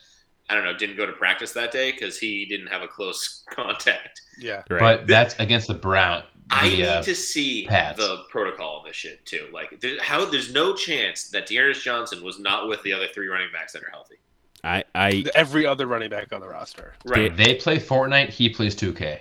[0.49, 3.43] I don't know didn't go to practice that day because he didn't have a close
[3.49, 4.21] contact.
[4.39, 4.63] Yeah.
[4.69, 4.79] Right.
[4.79, 6.23] But that's against the Brown.
[6.49, 7.97] I need uh, to see Pats.
[7.97, 9.49] the protocol of this shit too.
[9.51, 13.27] Like, there, how there's no chance that D'Ernest Johnson was not with the other three
[13.27, 14.15] running backs that are healthy.
[14.63, 16.93] I, I Every other running back on the roster.
[17.05, 17.35] Right.
[17.35, 18.29] They play Fortnite.
[18.29, 19.19] He plays 2K.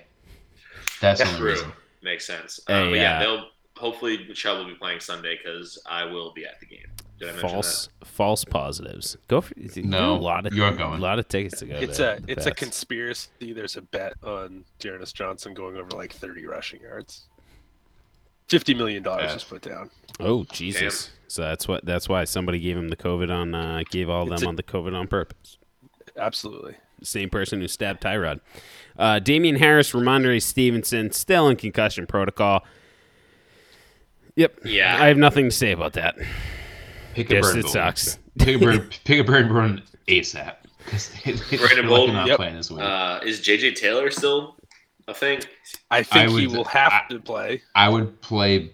[1.00, 1.50] That's the True.
[1.50, 1.72] reason.
[2.02, 2.60] Makes sense.
[2.68, 6.32] Hey, um, but yeah, uh, they'll hopefully Chubb will be playing Sunday because I will
[6.32, 6.86] be at the game.
[7.18, 9.16] Did I mention false false positives.
[9.28, 10.98] Go for you No, a lot of you're going.
[11.00, 11.76] a lot of tickets to go.
[11.76, 13.52] It's there, a the it's a conspiracy.
[13.54, 17.22] There's a bet on D'Ernest Johnson going over like 30 rushing yards.
[18.48, 19.34] Fifty million dollars Yeah.
[19.34, 19.90] was put down.
[20.20, 21.10] Oh Jesus!
[21.26, 24.40] So that's what that's why somebody gave him the COVID on uh, gave all It's
[24.42, 25.58] them a- on the COVID on purpose.
[26.16, 26.76] Absolutely.
[27.02, 28.40] Same person who stabbed Tyrod.
[28.98, 32.64] Uh, Damien Harris, Rhamondre Stevenson, still in concussion protocol.
[34.36, 34.60] Yep.
[34.64, 34.96] Yeah.
[35.02, 36.16] I have nothing to say about that.
[37.16, 37.56] Pick a Yes, bird.
[37.56, 37.72] it Boone.
[37.72, 38.18] sucks.
[38.38, 38.96] Pick a bird.
[39.04, 39.46] pick a bird.
[39.50, 40.54] and ASAP.
[40.84, 42.36] Because they, they, Brandon they're Bolden, not yep.
[42.36, 42.82] playing this week.
[42.82, 44.56] Uh, is JJ Taylor still
[45.08, 45.40] a thing?
[45.90, 47.62] I think he would- will have I- to play.
[47.74, 48.70] I would play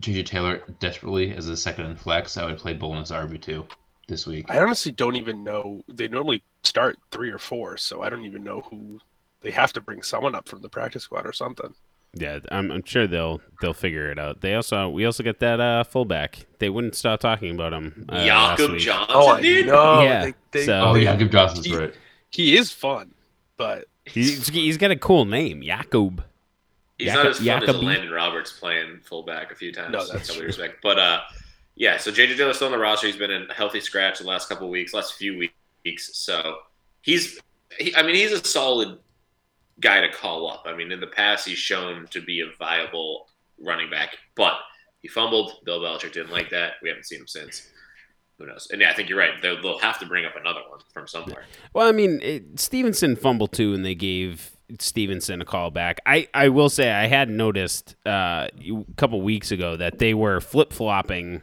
[0.00, 2.36] JJ Taylor desperately as a second and flex.
[2.38, 3.66] I would play Bolden as RB two
[4.08, 4.46] this week.
[4.48, 5.84] I honestly don't even know.
[5.88, 8.98] They normally start three or four, so I don't even know who.
[9.42, 11.74] They have to bring someone up from the practice squad or something.
[12.14, 14.40] Yeah, I'm, I'm sure they'll they'll figure it out.
[14.40, 16.46] They also we also get that uh, fullback.
[16.58, 18.06] They wouldn't stop talking about him.
[18.10, 18.78] Uh, last Jakob.
[18.78, 19.66] Johnson, Oh, dude.
[19.66, 20.02] know.
[20.02, 21.94] Yeah, They, they, so- Oh yeah, give Johnson's He- right.
[22.30, 23.12] he is fun,
[23.56, 26.22] but He's, he's got a cool name, Jakob.
[26.96, 27.86] He's Jacob- not as fun as Jacoby?
[27.86, 29.92] Landon Roberts playing fullback a few times.
[29.92, 30.46] No, that's with true.
[30.46, 30.76] respect.
[30.82, 31.20] But uh,
[31.74, 31.98] yeah.
[31.98, 33.08] So JJ Taylor's still on the roster.
[33.08, 35.36] He's been in a healthy scratch the last couple weeks, last few
[35.84, 36.16] weeks.
[36.16, 36.58] So
[37.02, 37.38] he's,
[37.78, 38.96] he, I mean, he's a solid
[39.80, 40.64] guy to call up.
[40.66, 43.28] I mean, in the past, he's shown to be a viable
[43.60, 44.54] running back, but
[45.02, 45.52] he fumbled.
[45.64, 46.74] Bill Belichick didn't like that.
[46.82, 47.68] We haven't seen him since.
[48.38, 48.68] Who knows?
[48.70, 49.30] And yeah, I think you're right.
[49.40, 51.44] They'll, they'll have to bring up another one from somewhere.
[51.72, 56.00] Well, I mean, it, Stevenson fumbled too, and they gave Stevenson a call back.
[56.04, 60.40] I, I will say I had noticed uh, a couple weeks ago that they were
[60.40, 61.42] flip flopping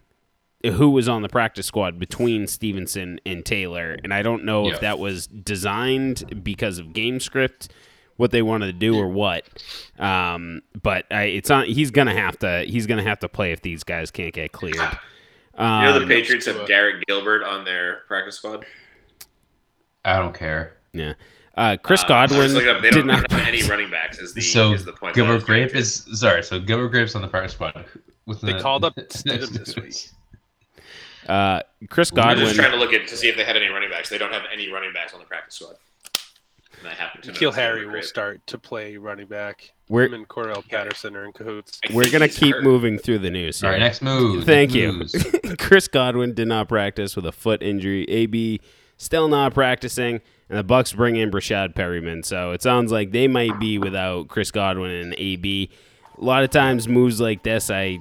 [0.66, 4.76] who was on the practice squad between Stevenson and Taylor, and I don't know Yeah.
[4.76, 7.70] if that was designed because of game script,
[8.24, 9.44] what they wanted to do or what.
[10.00, 11.66] Um, but I, it's on.
[11.66, 12.64] He's gonna have to.
[12.66, 14.78] He's gonna have to play if these guys can't get cleared.
[15.56, 18.66] Um, You know, the Patriots have a- Garrett Gilbert on their practice squad.
[20.04, 20.78] I don't care.
[20.94, 21.14] yeah.
[21.56, 23.32] Uh, Chris Uh, Godwin was up, they did don't not.
[23.32, 24.18] have any running backs.
[24.18, 25.14] Is the so is the point?
[25.14, 26.42] Gilbert Grape is sorry.
[26.42, 27.86] So Gilbert Grape's on the practice squad.
[28.26, 30.10] With They the- called up Stidham this week.
[31.30, 32.46] Uh, Chris I'm Godwin.
[32.46, 34.10] just trying to look at to see if they had any running backs.
[34.10, 35.76] They don't have any running backs on the practice squad.
[36.84, 39.72] And I happen to know N'Keal Harry will start to play running back.
[39.90, 41.80] We're Him and Cordarrelle Patterson are in cahoots.
[41.94, 42.64] We're gonna he's keep hurt.
[42.64, 43.64] moving through the news.
[43.64, 43.80] All Here.
[43.80, 44.44] right, next move.
[44.44, 44.92] Thank Next you.
[44.92, 45.26] moves.
[45.60, 48.04] Chris Godwin did not practice with a foot injury.
[48.10, 48.60] AB
[48.98, 52.24] still not practicing, and the Bucs bring in Breshad Perriman.
[52.26, 55.70] So it sounds like they might be without Chris Godwin and AB.
[56.18, 58.00] A lot of times, moves like this, I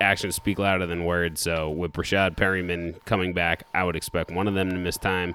[0.00, 1.40] actions speak louder than words.
[1.40, 5.34] So with Breshad Perriman coming back, I would expect one of them to miss time.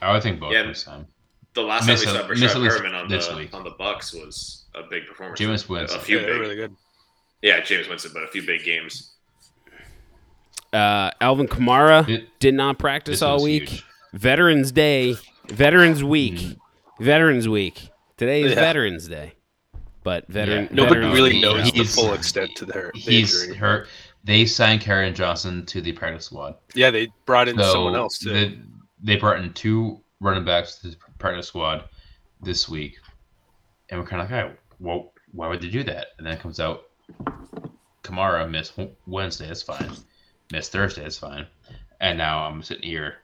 [0.00, 0.62] I would think both Yeah.
[0.64, 1.06] this time.
[1.58, 3.52] The last Miss time we saw miss at Breshad Perriman on this the week.
[3.52, 5.40] on the Bucs was a big performance.
[5.40, 5.98] Jameis Winston.
[5.98, 6.76] A few Yeah, big, they're really good.
[7.42, 9.14] yeah, Jameis Winston, but a few big games.
[10.72, 13.68] Uh, Alvin Kamara It- did not practice all week.
[13.70, 13.84] huge.
[14.12, 15.16] Veterans Day,
[15.48, 17.04] Veterans Week, Mm-hmm.
[17.04, 17.88] Veterans Week.
[18.16, 18.60] Today is Yeah.
[18.60, 19.32] Veterans Day,
[20.04, 20.64] but veteran.
[20.66, 20.68] Yeah.
[20.74, 23.56] Nobody veterans really Week knows is the full extent to their the He's injury.
[23.56, 23.88] hurt.
[24.22, 26.54] They signed Karen Johnson to the practice squad.
[26.74, 28.30] Yeah, they brought in So someone else too.
[28.30, 28.58] the-
[29.02, 31.84] they brought in two running backs to the practice squad
[32.42, 32.98] this week,
[33.88, 36.08] and we're kind of like, hey, well, why would they do that?
[36.18, 36.84] And then it comes out,
[38.02, 39.46] Kamara missed Wednesday.
[39.46, 39.90] That's fine.
[40.52, 41.02] Missed Thursday.
[41.02, 41.46] That's fine.
[42.00, 43.16] And now I'm sitting here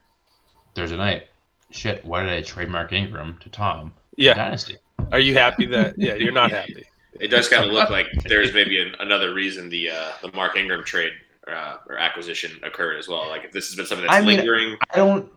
[0.74, 1.28] Thursday night.
[1.70, 3.92] Shit, why did I trade Mark Ingram to Tom?
[4.16, 4.76] yeah, Dynasty.
[5.12, 5.94] are you happy that?
[5.98, 6.84] Yeah, you're not happy.
[7.20, 10.56] It does kind of look like there's maybe an, another reason the uh, the Mark
[10.56, 11.12] Ingram trade
[11.46, 13.28] uh, or acquisition occurred as well.
[13.28, 15.30] Like if this has been something that's I mean, lingering, I don't.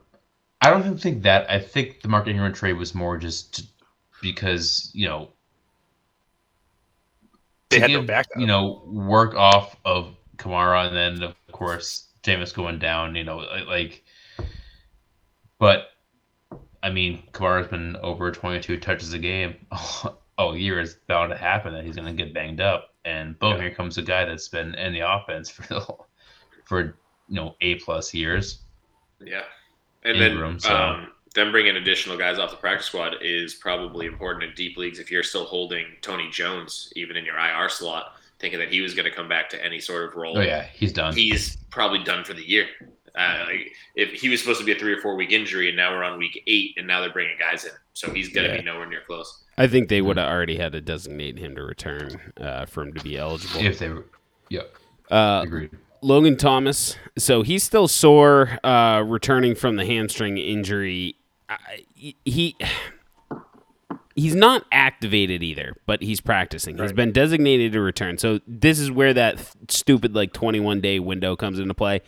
[0.61, 1.49] I don't even think that.
[1.49, 3.63] I think the Mark Ingram trade was more just to-
[4.21, 5.29] because you know
[7.69, 8.39] They had no give, backup.
[8.39, 13.15] You know, work off of Kamara, and then of course Jameis going down.
[13.15, 14.03] You know, like,
[15.59, 15.89] but
[16.81, 20.79] I mean, Kamara's been over 22 touches a game oh, all year.
[20.79, 23.97] It's bound to happen that he's going to get banged up, and boom, here comes
[23.97, 25.95] a guy that's been in the offense for the,
[26.65, 26.81] for
[27.27, 28.59] you know a plus years.
[29.23, 29.43] yeah.
[30.07, 34.05] And Ingram, then so- um, them bringing additional guys off the practice squad is probably
[34.07, 38.13] important in deep leagues if you're still holding Tony Jones even in your IR slot,
[38.39, 40.37] thinking that he was going to come back to any sort of role.
[40.37, 41.13] Oh yeah, he's done.
[41.13, 42.65] He's probably done for the year.
[43.15, 45.75] Uh, like, if he was supposed to be a three or four week injury, and
[45.77, 48.53] now we're on week eight, and now they're bringing guys in, so he's going to
[48.53, 48.59] Yeah.
[48.61, 49.43] be nowhere near close.
[49.57, 52.93] I think they would have already had to designate him to return uh, for him
[52.93, 53.59] to be eligible.
[53.65, 54.05] if they were,
[54.49, 54.71] yep,
[55.09, 55.71] Uh, agreed.
[56.07, 56.95] Logan Thomas.
[57.17, 61.15] So he's still sore, uh, returning from the hamstring injury.
[61.49, 61.83] I,
[62.25, 62.55] he
[64.15, 66.77] he's not activated either, but he's practicing.
[66.77, 68.17] He's been designated to return.
[68.17, 72.01] So this is where that th- stupid like 21 day window comes into play.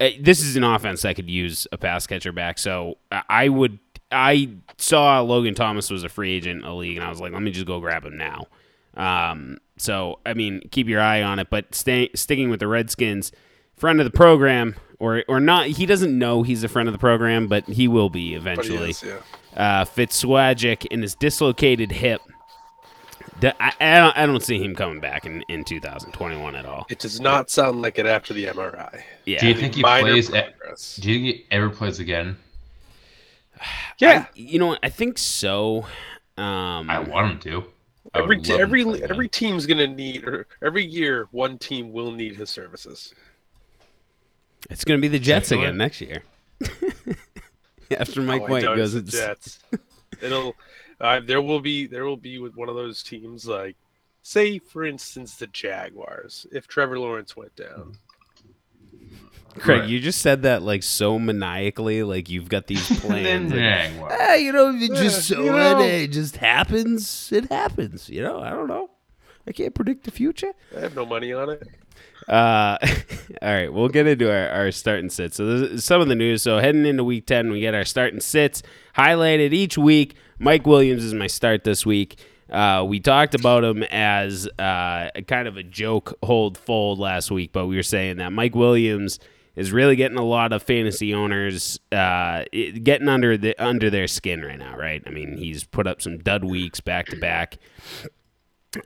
[0.00, 2.58] Uh, This is an offense that could use a pass catcher back.
[2.58, 3.78] So I- would.
[4.14, 7.32] I saw Logan Thomas was a free agent in the league, and I was like,
[7.32, 8.46] let me just go grab him now.
[8.94, 11.50] Um, so I mean, keep your eye on it.
[11.50, 13.32] But stay, sticking with the Redskins,
[13.76, 16.98] friend of the program, or or not, he doesn't know he's a friend of the
[16.98, 18.90] program, but he will be But he eventually.
[18.90, 19.18] is, yeah.
[19.56, 22.20] Uh, Fitzmagic in his dislocated hip.
[23.40, 26.86] D- I, I, don't, I don't see him coming back in, in 2021 at all.
[26.88, 29.02] It does not sound like it after the MRI.
[29.26, 30.30] Yeah, Do you think he Minor plays?
[30.32, 30.54] At,
[31.00, 32.36] do you think he ever plays again?
[33.98, 34.80] Yeah, I- you know what?
[34.82, 35.86] I think so.
[36.38, 37.64] Um, I want him to.
[38.14, 39.10] I every t- every play again.
[39.10, 43.14] every team's gonna need, or every year, one team will need his services.
[44.70, 46.22] it's going to be the Jets Check again next year.
[47.98, 49.58] After Mike Oh, White goes, it's it's, Jets.
[50.20, 50.54] It'll
[51.00, 53.76] uh, there will be there will be with one of those teams like
[54.22, 57.96] say for instance the Jaguars if Trevor Lawrence went down.
[59.54, 59.88] Craig, Right.
[59.88, 63.50] you just said that like so maniacally, like you've got these And then plans.
[63.52, 64.12] like, Jaguars.
[64.20, 67.30] "Ah, you know, it just Yeah, so you know." it just happens.
[67.32, 68.08] It happens.
[68.08, 68.90] You know, I don't know.
[69.46, 70.52] I can't predict the future.
[70.76, 71.62] I have no money on it.
[72.28, 72.78] Uh,
[73.42, 75.36] all right, we'll get into our, our start and sits.
[75.36, 76.42] So this is some of the news.
[76.42, 78.62] So heading into week ten, we get our start and sits
[78.96, 80.14] highlighted each week.
[80.38, 82.18] Mike Williams is my start this week.
[82.50, 87.50] Uh, we talked about him as uh, kind of a joke hold fold last week,
[87.52, 89.18] but we were saying that Mike Williams
[89.56, 94.06] is really getting a lot of fantasy owners uh, it- getting under the under their
[94.06, 94.76] skin right now.
[94.76, 95.02] Right?
[95.06, 97.58] I mean, he's put up some dud weeks back to back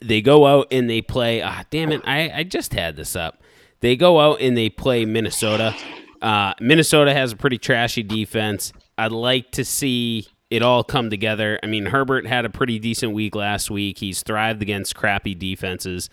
[0.02, 1.42] they go out and they play.
[1.42, 2.02] Ah, damn it!
[2.04, 3.42] I, I just had this up.
[3.80, 5.74] They go out and they play Minnesota.
[6.20, 8.72] Uh, Minnesota has a pretty trashy defense.
[8.98, 11.60] I'd like to see it all come together.
[11.62, 13.98] I mean, Herbert had a pretty decent week last week.
[13.98, 16.08] He's thrived against crappy defenses.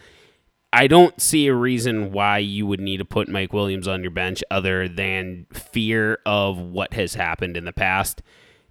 [0.73, 4.09] I don't see a reason why you would need to put Mike Williams on your
[4.11, 8.23] bench other than fear of what has happened in the past.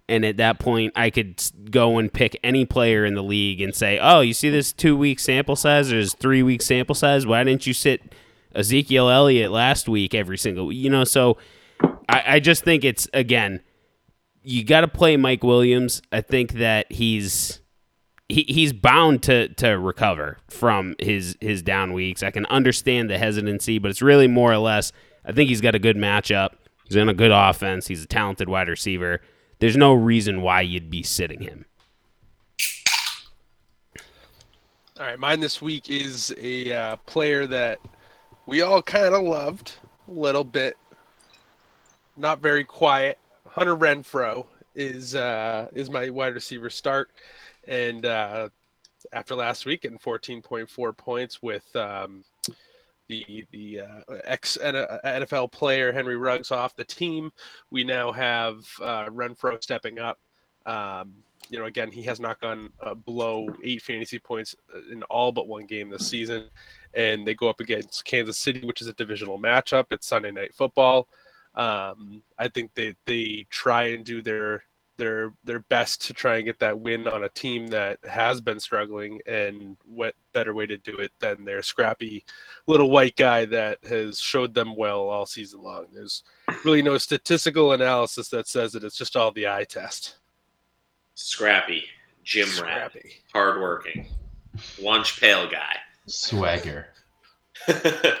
[0.09, 3.73] And at that point, I could go and pick any player in the league and
[3.73, 7.25] say, "Oh, you see this two week sample size or this three week sample size?
[7.25, 8.13] Why didn't you sit
[8.53, 10.73] Ezekiel Elliott last week every single?
[10.73, 11.37] You know." So
[12.09, 13.61] I, I just think it's again,
[14.43, 16.01] you got to play Mike Williams.
[16.11, 17.61] I think that he's
[18.33, 22.23] he, he's bound to to recover from his his down weeks.
[22.23, 24.91] I can understand the hesitancy, but it's really more or less.
[25.23, 26.55] I think he's got a good matchup.
[26.85, 27.87] He's in a good offense.
[27.87, 29.21] He's a talented wide receiver.
[29.59, 31.65] There's no reason why you'd be sitting him.
[34.99, 37.79] All right, mine this week is a uh, player that
[38.47, 39.73] we all kind of loved
[40.07, 40.75] a little bit.
[42.17, 43.19] Not very quiet.
[43.47, 47.11] Hunter Renfrow is uh, is my wide receiver start,
[47.67, 48.49] and uh,
[49.11, 52.23] after last week getting 14.4 points with um,
[53.07, 57.31] the the uh, ex NFL player Henry Ruggs off the team,
[57.69, 60.19] we now have uh, Renfrow stepping up.
[60.65, 61.13] Um,
[61.49, 65.31] you know, again, he has not gone uh, below eight fantasy points uh, in all
[65.31, 66.49] but one game this season.
[66.93, 69.85] And they go up against Kansas City, which is a divisional matchup.
[69.91, 71.07] It's Sunday night football.
[71.55, 74.63] Um, I think they they try and do their
[74.97, 78.59] their their best to try and get that win on a team that has been
[78.59, 79.19] struggling.
[79.25, 82.25] And what better way to do it than their scrappy
[82.67, 85.87] little white guy that has showed them well all season long?
[85.93, 86.23] There's
[86.63, 90.17] really no statistical analysis that says that it's just all the eye test.
[91.15, 91.83] Scrappy,
[92.23, 92.95] gym rat,
[93.33, 94.07] hardworking,
[94.81, 95.77] lunch pail guy.
[96.07, 96.87] Swagger.
[97.67, 97.75] um,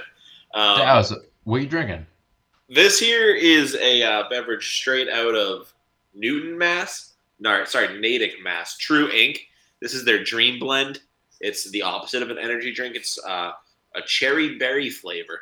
[0.53, 2.05] Dallas, what are you drinking?
[2.69, 5.72] This here is a uh, beverage straight out of
[6.13, 7.13] Newton, Mass.
[7.39, 8.77] No, sorry, Natick, Mass.
[8.77, 9.47] True Ink.
[9.81, 11.01] This is their Dream Blend.
[11.41, 12.95] It's the opposite of an energy drink.
[12.95, 13.51] It's uh,
[13.95, 15.41] a cherry berry flavor.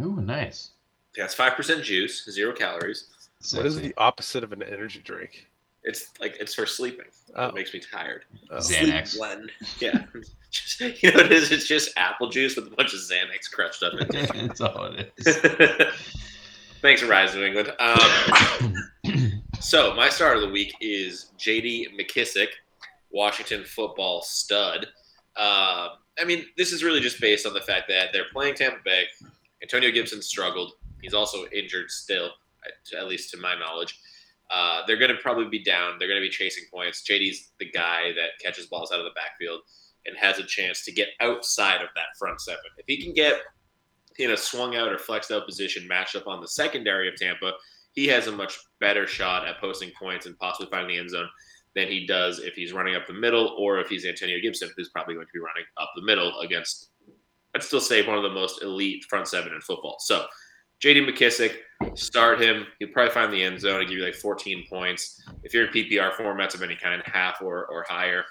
[0.00, 0.70] Ooh, nice.
[1.16, 3.06] It has five percent juice, zero calories.
[3.54, 5.46] What is the opposite of an energy drink?
[5.84, 7.06] It's like it's for sleeping.
[7.34, 7.46] Oh.
[7.46, 8.24] It makes me tired.
[8.50, 8.58] Oh.
[8.58, 9.08] Xanax.
[9.08, 9.52] Sleep blend.
[9.80, 10.04] Yeah.
[10.50, 11.50] just, you know what it is?
[11.50, 14.32] It's just apple juice with a bunch of Xanax crushed up in it.
[14.48, 15.36] That's all it is.
[16.82, 17.72] Thanks for Rise New England.
[17.78, 18.74] Um,
[19.62, 21.90] So my start of the week is J.D.
[21.96, 22.48] McKissic,
[23.12, 24.88] Washington football stud.
[25.36, 28.78] Uh, I mean, this is really just based on the fact that they're playing Tampa
[28.84, 29.04] Bay.
[29.62, 30.72] Antonio Gibson struggled.
[31.00, 32.30] He's also injured still,
[32.98, 34.00] at least to my knowledge.
[34.50, 35.94] Uh, they're going to probably be down.
[35.96, 37.04] They're going to be chasing points.
[37.08, 39.60] JD's the guy that catches balls out of the backfield
[40.06, 42.64] and has a chance to get outside of that front seven.
[42.78, 43.40] If he can get
[44.18, 47.52] in a swung out or flexed out position matched up on the secondary of Tampa,
[47.92, 51.28] he has a much better shot at posting points and possibly finding the end zone
[51.74, 54.90] than he does if he's running up the middle or if he's Antonio Gibson, who's
[54.90, 56.90] probably going to be running up the middle against,
[57.54, 59.96] I'd still say, one of the most elite front seven in football.
[60.00, 60.26] So,
[60.82, 61.58] JD McKissic,
[61.94, 62.66] start him.
[62.78, 65.22] He'll probably find the end zone and give you like 14 points.
[65.44, 68.24] If you're in PPR formats of any kind, half or, or higher,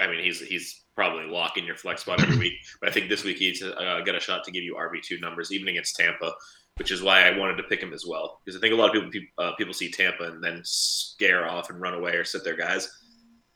[0.00, 2.54] I mean, he's he's probably locking your flex spot every week.
[2.80, 5.18] But I think this week he's uh, got a shot to give you RB two
[5.20, 6.32] numbers, even against Tampa,
[6.78, 8.40] which is why I wanted to pick him as well.
[8.44, 11.70] Because I think a lot of people uh, people see Tampa and then scare off
[11.70, 12.88] and run away or sit there, guys.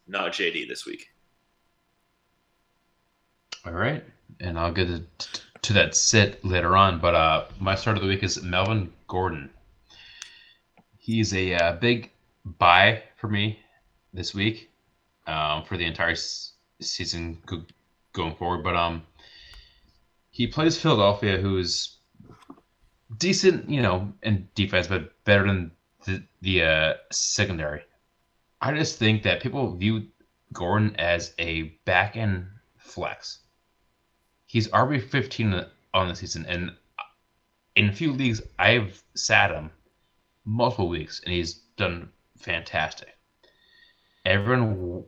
[0.06, 1.06] Not JD this week.
[3.64, 4.04] All right,
[4.38, 4.88] and I'll get
[5.62, 7.00] to, that sit later on.
[7.00, 9.50] But uh, my start of the week is Melvin Gordon.
[10.98, 12.12] He's a uh, big
[12.44, 13.58] buy for me
[14.12, 14.70] this week
[15.26, 17.64] um, for the entire s- season go-
[18.12, 18.62] going forward.
[18.62, 19.02] But um,
[20.30, 21.95] he plays Philadelphia, who's
[23.18, 25.70] decent, you know, in defense, but better than
[26.04, 27.82] the the uh, secondary.
[28.60, 30.06] I just think that people view
[30.52, 32.46] Gordon as a back end
[32.78, 33.40] flex.
[34.46, 35.64] He's RB fifteen
[35.94, 36.72] on the season, and
[37.74, 39.70] in a few leagues I've sat him
[40.44, 43.16] multiple weeks, and he's done fantastic.
[44.24, 45.04] Everyone w-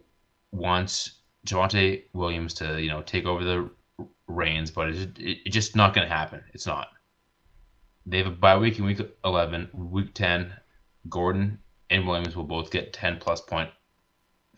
[0.53, 3.71] wants Javonte Williams to, you know, take over the
[4.27, 6.43] reins, but it's, it, it's just not going to happen.
[6.53, 6.89] It's not.
[8.09, 9.69] They have a bye week in week 11.
[9.75, 10.53] Week 10,
[11.09, 11.59] Gordon
[11.91, 13.69] and Williams will both get 10 plus point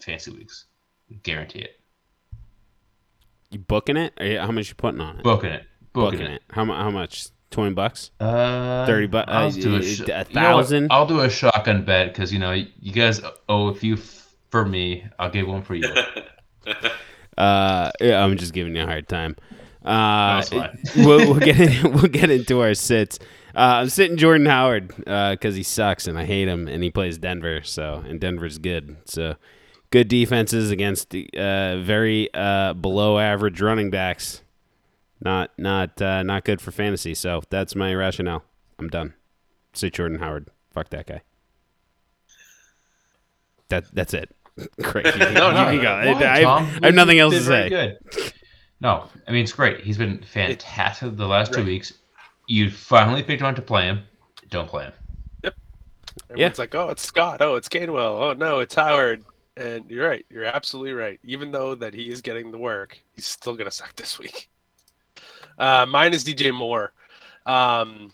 [0.00, 0.66] fantasy weeks.
[1.22, 1.80] Guarantee it.
[3.50, 4.12] You booking it?
[4.40, 5.24] How much you putting on it?
[5.24, 5.64] Booking it.
[5.92, 6.34] Booking, Booking it.
[6.36, 6.42] it.
[6.50, 7.28] How, how much?
[7.50, 8.12] Twenty bucks?
[8.20, 9.32] Uh, 30 bucks?
[9.32, 10.86] I'll uh, do a, sh- a you know thousand?
[10.92, 14.64] I'll do a shotgun bet because you know you guys owe a few f- for
[14.64, 15.04] me.
[15.18, 15.92] I'll give one for you.
[17.38, 19.34] Uh, yeah, I'm just giving you a hard time.
[19.82, 20.42] Uh,
[20.96, 23.18] we'll, we'll get in, we'll get into our sits.
[23.54, 27.18] Uh, I'm sitting Jordan Howard because he sucks and I hate him and he plays
[27.18, 27.62] Denver.
[27.62, 28.96] So and Denver's good.
[29.04, 29.36] So
[29.90, 34.42] good defenses against the uh, very uh, below average running backs.
[35.22, 37.14] Not not uh, not good for fantasy.
[37.14, 38.44] So that's my rationale.
[38.78, 39.14] I'm done.
[39.72, 40.48] Sit Jordan Howard.
[40.72, 41.22] Fuck that guy.
[43.68, 44.34] That that's it.
[44.82, 45.06] Great.
[45.06, 45.94] You, can- No, no, you go.
[46.14, 46.64] Why, I, Tom?
[46.82, 47.68] I have nothing else to say.
[47.68, 47.98] Good.
[48.80, 49.80] No, I mean it's great.
[49.84, 51.92] He's been fantastic the last two weeks.
[52.50, 54.02] You finally picked on to play him.
[54.48, 54.92] Don't play him.
[55.44, 55.54] Yep.
[56.30, 57.40] Everyone's like, oh, it's Scott.
[57.40, 58.20] Oh, it's Gainwell.
[58.20, 59.24] Oh, no, it's Howard.
[59.56, 60.26] And you're right.
[60.28, 61.20] You're absolutely right.
[61.22, 64.50] Even though that he is getting the work, he's still gonna suck this week.
[65.58, 66.92] Uh, mine is DJ Moore.
[67.46, 68.12] Um,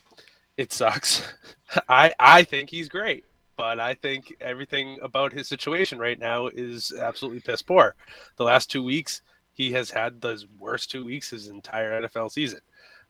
[0.58, 1.32] it sucks.
[1.88, 3.24] I I think he's great,
[3.56, 7.94] but I think everything about his situation right now is absolutely piss poor.
[8.36, 9.22] The last two weeks,
[9.54, 12.60] he has had the worst two weeks his entire NFL season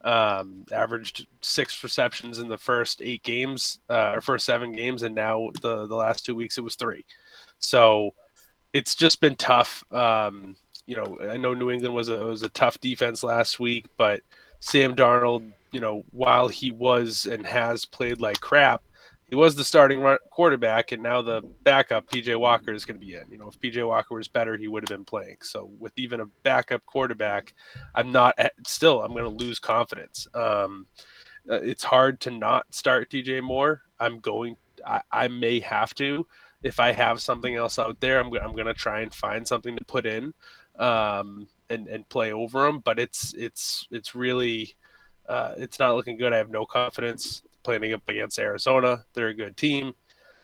[0.07, 5.15] um, averaged six receptions in the first eight games uh, or first seven games, and
[5.15, 7.05] now the the last two weeks it was three.
[7.59, 8.15] So
[8.73, 9.85] it's just been tough.
[9.93, 13.87] Um, you know, I know New England was a was a tough defense last week,
[13.97, 14.23] but
[14.61, 18.83] Sam Darnold, you know, while he was and has played like crap,
[19.29, 23.15] he was the starting quarterback, and now the backup PJ Walker is going to be
[23.15, 23.25] in.
[23.29, 25.39] You know, if PJ Walker was better, he would have been playing.
[25.43, 27.53] So with even a backup quarterback,
[27.95, 29.03] I'm not at, still.
[29.03, 30.29] I'm going to lose confidence.
[30.33, 30.87] Um,
[31.51, 33.83] uh, it's hard to not start DJ Moore.
[33.99, 34.57] I'm going.
[34.87, 36.27] I, I may have to
[36.63, 38.21] if I have something else out there.
[38.21, 40.35] I'm I'm going to try and find something to put in
[40.79, 42.79] um, and and play over him.
[42.79, 44.77] But it's it's it's really
[45.29, 46.33] uh, it's not looking good.
[46.33, 49.05] I have no confidence playing up against Arizona.
[49.13, 49.93] They're a good team.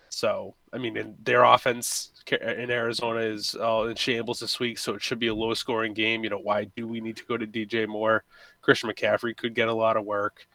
[0.09, 4.95] So, I mean, in their offense in Arizona is all in shambles this week, so
[4.95, 6.25] it should be a low scoring game.
[6.25, 8.25] You know, why do we need to go to DJ Moore?
[8.61, 10.47] Christian McCaffrey could get a lot of work.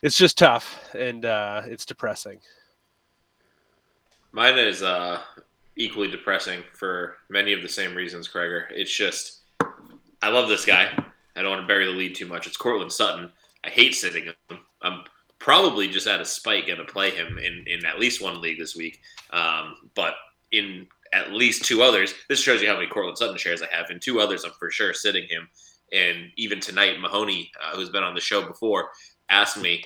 [0.00, 2.38] It's just tough and uh, it's depressing.
[4.32, 5.20] Mine is uh,
[5.76, 8.66] equally depressing for many of the same reasons, Kreger.
[8.70, 9.40] It's just,
[10.22, 10.90] I love this guy.
[11.36, 12.46] I don't want to bury the lead too much.
[12.46, 13.30] It's Courtland Sutton.
[13.64, 14.58] I hate sitting him.
[14.82, 15.04] I'm
[15.38, 18.58] probably just out of spite going to play him in, in at least one league
[18.58, 19.00] this week.
[19.30, 20.14] Um, but
[20.52, 23.90] in at least two others, this shows you how many Courtland Sutton shares I have.
[23.90, 25.48] In two others, I'm for sure sitting him.
[25.92, 28.90] And even tonight, Mahoney, uh, who's been on the show before,
[29.28, 29.84] asked me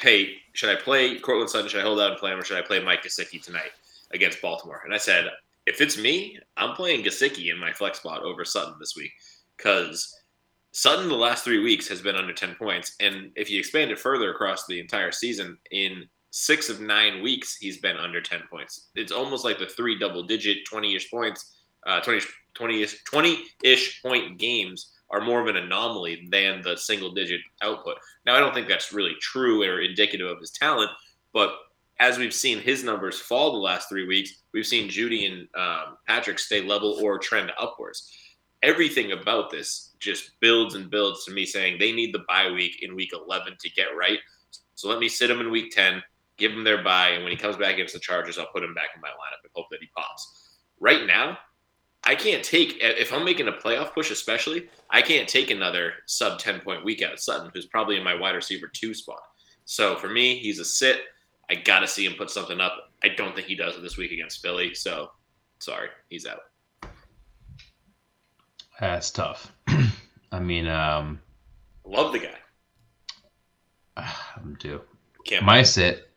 [0.00, 1.68] hey, should I play Courtland Sutton?
[1.68, 3.72] Should I hold out and play him, or should I play Mike Gesicki tonight
[4.12, 4.82] against Baltimore?
[4.84, 5.30] And I said,
[5.66, 9.12] if it's me, I'm playing Gesicki in my flex spot over Sutton this week
[9.56, 10.19] because
[10.72, 12.94] Sutton the last three weeks has been under 10 points.
[13.00, 17.56] And if you expand it further across the entire season, in six of nine weeks,
[17.56, 18.90] he's been under 10 points.
[18.94, 22.20] It's almost like the three double digit 20 ish points, uh, 20
[22.54, 27.96] 20 20-ish point games are more of an anomaly than the single digit output.
[28.26, 30.90] Now, I don't think that's really true or indicative of his talent,
[31.32, 31.52] but
[31.98, 35.96] as we've seen his numbers fall the last three weeks, we've seen Jeudy and um,
[36.06, 38.10] Patrick stay level or trend upwards.
[38.62, 42.82] Everything about this just builds and builds to me saying they need the bye week
[42.82, 44.18] in week 11 to get right.
[44.74, 46.02] So let me sit him in week 10,
[46.36, 48.74] give him their bye, and when he comes back against the Chargers, I'll put him
[48.74, 50.58] back in my lineup and hope that he pops.
[50.78, 51.38] Right now,
[52.04, 56.38] I can't take if I'm making a playoff push, especially I can't take another sub
[56.38, 59.20] 10 point week out of Sutton, who's probably in my wide receiver two spot.
[59.66, 61.02] So for me, he's a sit.
[61.50, 62.92] I got to see him put something up.
[63.02, 64.74] I don't think he does it this week against Philly.
[64.74, 65.10] So
[65.58, 66.40] sorry, he's out.
[68.80, 69.52] That's tough.
[70.32, 71.20] I mean, um,
[71.84, 72.34] love the guy.
[74.36, 74.80] I'm due.
[75.26, 76.08] Can't My sit.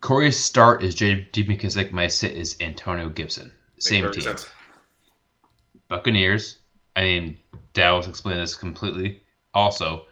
[0.00, 1.44] Corey's start is J.D.
[1.44, 1.92] McKissic.
[1.92, 3.52] My sit is Antonio Gibson.
[3.78, 4.22] Same team.
[4.22, 4.48] Sense.
[5.88, 6.58] Buccaneers.
[6.94, 7.38] I mean,
[7.72, 9.22] Dallas explained this completely.
[9.54, 10.06] Also,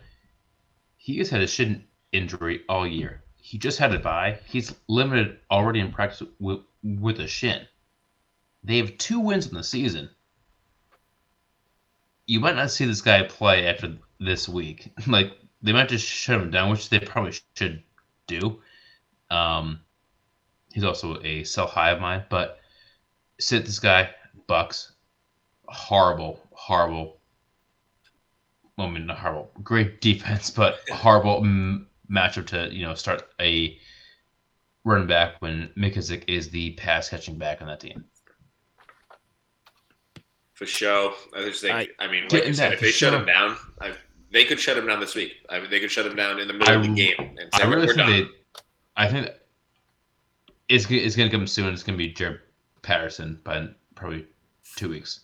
[0.96, 3.22] he has had a shin injury all year.
[3.36, 4.38] He just had a bye.
[4.46, 7.66] He's limited already in practice with, with a shin.
[8.62, 10.10] They have two wins in the season.
[12.26, 14.92] You might not see this guy play after this week.
[15.06, 15.32] Like
[15.62, 17.82] they might just shut him down, which they probably should
[18.26, 18.60] do.
[19.30, 19.80] Um,
[20.72, 22.58] he's also a sell high of mine, but
[23.38, 24.10] sit this guy,
[24.46, 24.92] Bucks,
[25.66, 27.18] horrible, horrible.
[28.76, 33.22] Well, I mean, not horrible, great defense, but horrible m- matchup to you know start
[33.40, 33.78] a
[34.84, 38.04] run back when McKissic is the pass catching back on that team.
[40.60, 41.72] For sure, I just think.
[41.72, 43.12] I, I mean, like you said, if they sure.
[43.12, 43.94] shut him down, I,
[44.30, 45.36] they could shut him down this week.
[45.48, 47.48] I mean, they could shut him down in the middle I, of the game and
[47.54, 48.10] say, I really we're, think done.
[48.10, 48.26] They,
[48.94, 49.30] I think
[50.68, 51.72] it's it's gonna come soon.
[51.72, 52.40] It's gonna be Jaret
[52.82, 54.26] Patterson by probably
[54.76, 55.20] two weeks.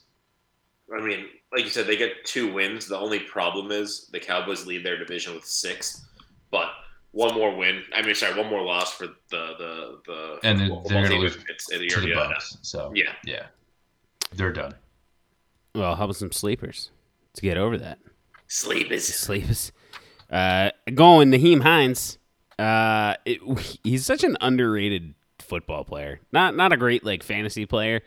[0.90, 2.88] I mean, like you said, they get two wins.
[2.88, 6.06] The only problem is the Cowboys lead their division with six,
[6.50, 6.70] but
[7.12, 7.82] one more win.
[7.94, 11.36] I mean, sorry, one more loss for the the the and then they're gonna lose
[11.46, 12.56] it's, to the Bucks.
[12.62, 13.48] So yeah, yeah,
[14.32, 14.74] they're done.
[15.76, 16.90] Well, how about some sleepers
[17.34, 17.98] to get over that?
[18.48, 19.72] Sleepers, sleepers.
[20.30, 22.18] Uh, going Nyheim Hines.
[22.58, 23.40] Uh, it,
[23.84, 26.20] he's such an underrated football player.
[26.32, 28.00] Not not a great like fantasy player.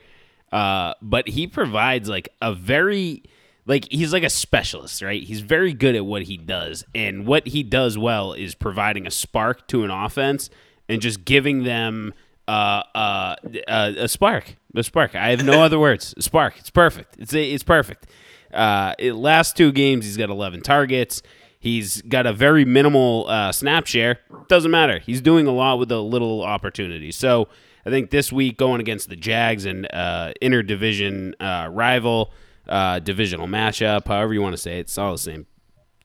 [0.51, 3.21] Uh, but he provides like a very
[3.67, 5.21] like he's like a specialist, right?
[5.21, 9.11] He's very good at what he does, and what he does well is providing a
[9.11, 10.49] spark to an offense
[10.87, 12.15] and just giving them
[12.49, 13.35] uh, uh,
[13.67, 15.15] uh, a spark, a spark.
[15.15, 16.13] I have no other words.
[16.17, 16.57] A spark.
[16.57, 17.15] It's perfect.
[17.19, 18.07] It's it's perfect.
[18.53, 21.21] Uh, it, last two games, he's got 11 targets.
[21.59, 24.19] He's got a very minimal uh, snap share.
[24.47, 24.99] Doesn't matter.
[24.99, 27.11] He's doing a lot with a little opportunity.
[27.11, 27.49] So
[27.85, 32.31] I think this week going against the Jags and uh, interdivision uh, rival,
[32.67, 35.45] uh, divisional matchup, however you want to say it, it's all the same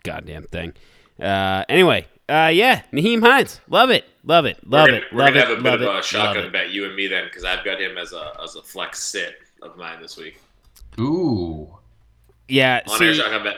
[0.03, 0.75] goddamn thing.
[1.21, 5.35] Uh, anyway, uh, yeah, Nyheim Hines, love it, love it, love gonna, it, we're love
[5.35, 5.49] gonna it.
[5.49, 7.99] have a bit of a shotgun bet, you and me, then, because I've got him
[7.99, 10.41] as a as a flex sit of mine this week.
[10.99, 11.79] Ooh,
[12.49, 12.83] yeah.
[12.89, 13.57] On see, air shotgun bet.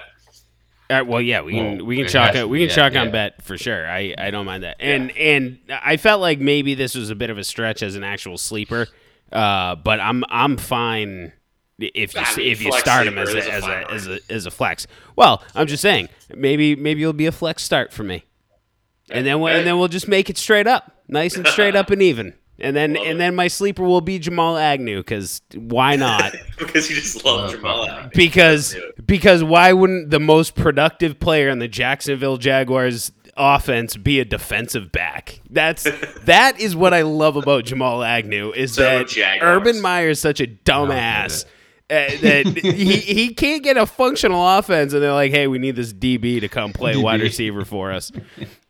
[0.88, 3.10] Uh, well, yeah, we can well, we can chalk it, we can yeah, chalk on
[3.10, 3.88] bet for sure.
[3.88, 4.76] I, I don't mind that.
[4.78, 5.22] And yeah.
[5.22, 8.38] and I felt like maybe this was a bit of a stretch as an actual
[8.38, 8.86] sleeper,
[9.32, 11.32] uh, but I'm I'm fine
[11.78, 14.46] if you I mean, if you start him as a, as a, as a as
[14.46, 14.86] a flex.
[15.16, 18.24] Well, I'm just saying maybe maybe it'll be a flex start for me,
[19.10, 22.02] and then and then we'll just make it straight up, nice and straight up and
[22.02, 22.34] even.
[22.58, 23.18] And then love and it.
[23.18, 26.34] then my sleeper will be Jamal Agnew because why not?
[26.58, 28.10] because you just love Jamal Agnew.
[28.14, 34.24] Because because why wouldn't the most productive player in the Jacksonville Jaguars offense be a
[34.24, 35.40] defensive back?
[35.50, 35.82] That's
[36.24, 39.56] that is what I love about Jamal Agnew is so that Jaguars.
[39.58, 41.44] Urban Meyer is such a dumbass.
[41.88, 45.76] Uh, that he, he can't get a functional offense, and they're like, "Hey, we need
[45.76, 48.10] this DB to come play wide receiver for us."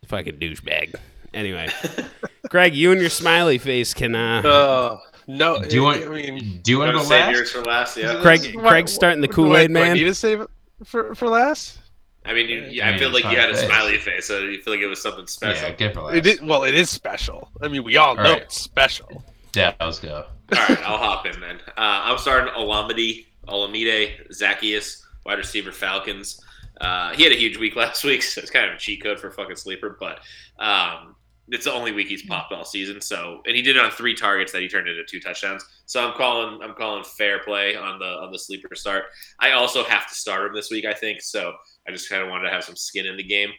[0.07, 0.95] Fucking douchebag.
[1.33, 1.69] Anyway,
[2.49, 4.15] Greg, you and your smiley face can.
[4.15, 5.61] Uh, uh no.
[5.61, 6.03] Do you want?
[6.03, 7.35] I mean, do you want to go last?
[7.35, 8.21] Yours for last, yeah.
[8.21, 9.87] Craig, Craig's starting the Kool Aid man.
[9.87, 10.49] Do I need to save it
[10.85, 11.79] for for last?
[12.25, 13.65] I mean, you, yeah, I feel like you had a face.
[13.65, 15.69] smiley face, so you feel like it was something special.
[15.69, 16.17] Yeah, get for last.
[16.17, 17.49] It is, well, it is special.
[17.61, 18.41] I mean, we all, all know right.
[18.41, 19.23] it's special.
[19.55, 20.25] Yeah, let's go.
[20.51, 21.59] All right, I'll hop in then.
[21.69, 26.41] Uh, I'm starting Olamide, Olamide, Zaccheaus, wide receiver Falcons.
[26.79, 29.19] Uh, he had a huge week last week, so it's kind of a cheat code
[29.19, 29.97] for fucking sleeper.
[29.99, 30.19] But
[30.59, 31.15] um,
[31.49, 32.99] it's the only week he's popped all season.
[33.01, 35.65] So, and he did it on three targets that he turned into two touchdowns.
[35.85, 39.05] So I'm calling, I'm calling fair play on the on the sleeper start.
[39.39, 41.21] I also have to start him this week, I think.
[41.21, 41.53] So
[41.87, 43.51] I just kind of wanted to have some skin in the game.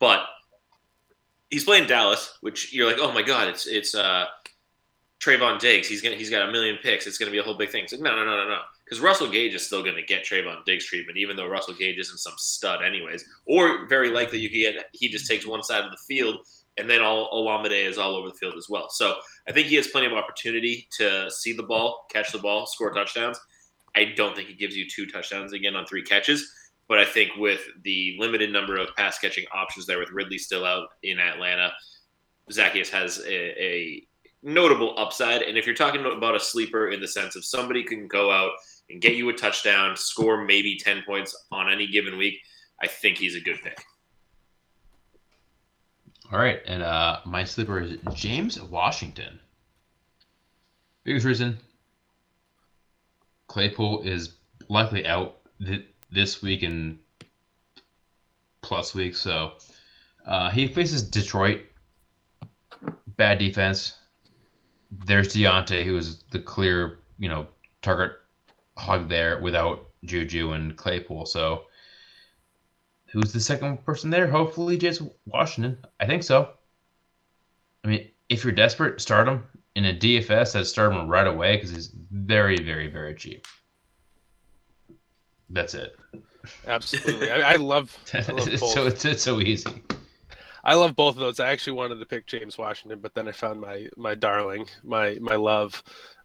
[0.00, 0.26] But
[1.50, 4.26] he's playing Dallas, which you're like, oh my god, it's it's uh,
[5.20, 5.88] Trevon Diggs.
[5.88, 7.06] He's gonna he's got a million picks.
[7.06, 7.84] It's gonna be a whole big thing.
[7.84, 8.58] It's like, no, no, no, no, no.
[8.88, 12.18] Because Russell Gage is still gonna get Trevon Diggs treatment, even though Russell Gage isn't
[12.18, 13.24] some stud, anyways.
[13.46, 16.38] Or very likely you could get he just takes one side of the field
[16.78, 18.88] and then all Olamide is all over the field as well.
[18.88, 19.16] So
[19.48, 22.92] I think he has plenty of opportunity to see the ball, catch the ball, score
[22.92, 23.38] touchdowns.
[23.96, 26.50] I don't think he gives you two touchdowns again on three catches,
[26.88, 30.64] but I think with the limited number of pass catching options there, with Ridley still
[30.64, 31.72] out in Atlanta,
[32.50, 34.06] Zaccheaus has a, a
[34.42, 35.42] notable upside.
[35.42, 38.52] And if you're talking about a sleeper in the sense of somebody can go out
[38.90, 42.40] and get you a touchdown, score maybe 10 points on any given week,
[42.80, 43.82] I think he's a good pick.
[46.30, 49.40] All right, and uh, my sleeper is James Washington.
[51.04, 51.58] Biggest reason
[53.46, 54.34] Claypool is
[54.68, 56.98] likely out th- this week and
[58.60, 59.52] plus week, so
[60.26, 61.62] uh, he faces Detroit.
[63.16, 63.94] Bad defense.
[65.06, 67.46] There's Diontae, who is the clear, you know,
[67.80, 68.12] target
[68.78, 71.26] hog there without Juju and Claypool.
[71.26, 71.64] So
[73.06, 74.26] who's the second person there?
[74.26, 75.78] Hopefully, James Washington.
[76.00, 76.50] I think so.
[77.84, 80.58] I mean, if you're desperate, start him in a DFS.
[80.58, 83.46] I'd start him right away because he's very, very, very cheap.
[85.50, 85.96] That's it.
[86.66, 87.96] Absolutely, I, I love.
[88.14, 89.82] I love it's, so it's, it's so easy.
[90.64, 91.40] I love both of those.
[91.40, 95.16] I actually wanted to pick James Washington, but then I found my my darling, my
[95.20, 95.82] my love.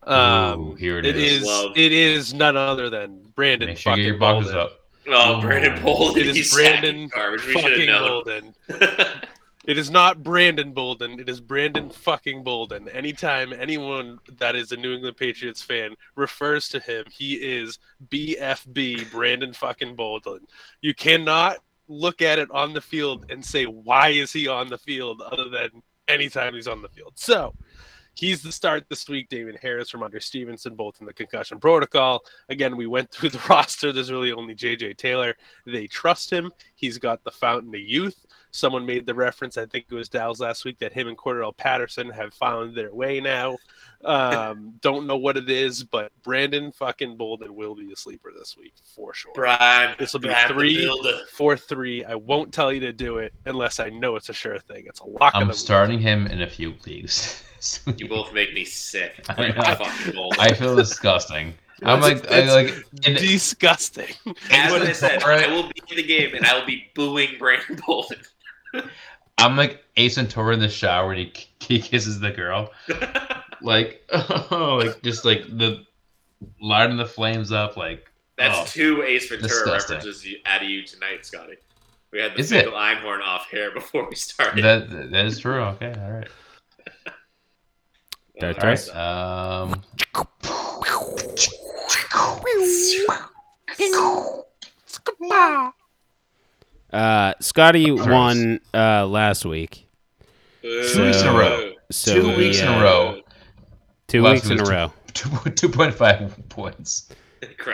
[0.07, 1.43] Um, Ooh, here it it is.
[1.43, 3.69] is it is none other than Brandon.
[3.69, 4.79] Make sure you your fucking up.
[5.07, 5.41] Oh, Oh.
[5.41, 6.21] Brandon Bolden.
[6.21, 7.45] It is he's Brandon garbage.
[7.45, 7.87] We Fucking.
[7.89, 8.55] Bolden.
[9.65, 11.21] It is not Brandon Bolden.
[11.21, 12.89] It is Brandon fucking Bolden.
[12.89, 17.79] Anytime anyone that is a New England Patriots fan refers to him, he is
[18.09, 20.39] BFB Brandon fucking Bolden.
[20.81, 24.77] You cannot look at it on the field and say why is he on the
[24.77, 25.69] field other than
[26.09, 27.13] anytime he's on the field.
[27.15, 27.53] So
[28.15, 29.29] he's the start this week.
[29.29, 32.23] David Harris Rhamondre Stevenson, both in the concussion protocol.
[32.49, 33.91] Again, we went through the roster.
[33.91, 35.35] There's really only JJ Taylor.
[35.65, 36.51] They trust him.
[36.75, 38.25] He's got the fountain of youth.
[38.55, 41.57] Someone made the reference, I think it was Dow's last week, that him and Cordarrelle
[41.57, 43.57] Patterson have found their way now.
[44.05, 48.55] Um, don't know what it is, but Brandon fucking Bolden will be a sleeper this
[48.55, 49.31] week for sure.
[49.33, 51.57] Brian, This will be Brian three Builder.
[51.57, 52.05] three.
[52.05, 54.83] I won't tell you to do it unless I know it's a sure thing.
[54.85, 55.57] It's a lock of I'm the week.
[55.57, 57.43] starting him in a few leagues.
[57.97, 59.25] You both make me sick.
[59.29, 59.75] I Brandon know.
[59.75, 60.39] fucking Bolden.
[60.39, 61.53] I feel disgusting.
[61.83, 64.13] I'm like, It's- I, it's like in, disgusting.
[64.51, 65.49] As What I said, Right.
[65.49, 68.19] I will be in the game and I will be booing Brandon Bolden.
[69.37, 72.71] I'm like Ace Ventura in the shower and he, he kisses the girl.
[73.61, 75.83] Like, oh, like just like the
[76.61, 77.75] lighting the flames up.
[77.77, 79.95] Like, That's Oh, two Ace Ventura disgusting.
[79.97, 81.55] references you- out of you tonight, Scotty.
[82.11, 82.63] We had the Is it?
[82.65, 84.63] Finkel Einhorn off here before we started.
[84.63, 85.59] that that is true.
[85.61, 86.27] Okay, all right.
[88.39, 88.89] Dart All Dice?
[88.89, 88.97] right.
[88.97, 89.83] Um,
[96.91, 99.87] Uh, Scotty won uh, last week.
[100.61, 101.71] Two weeks in a row.
[101.91, 103.21] So Two he, weeks in a uh, row.
[104.07, 104.93] Two Last weeks in a week was row.
[105.13, 107.09] two two point five points.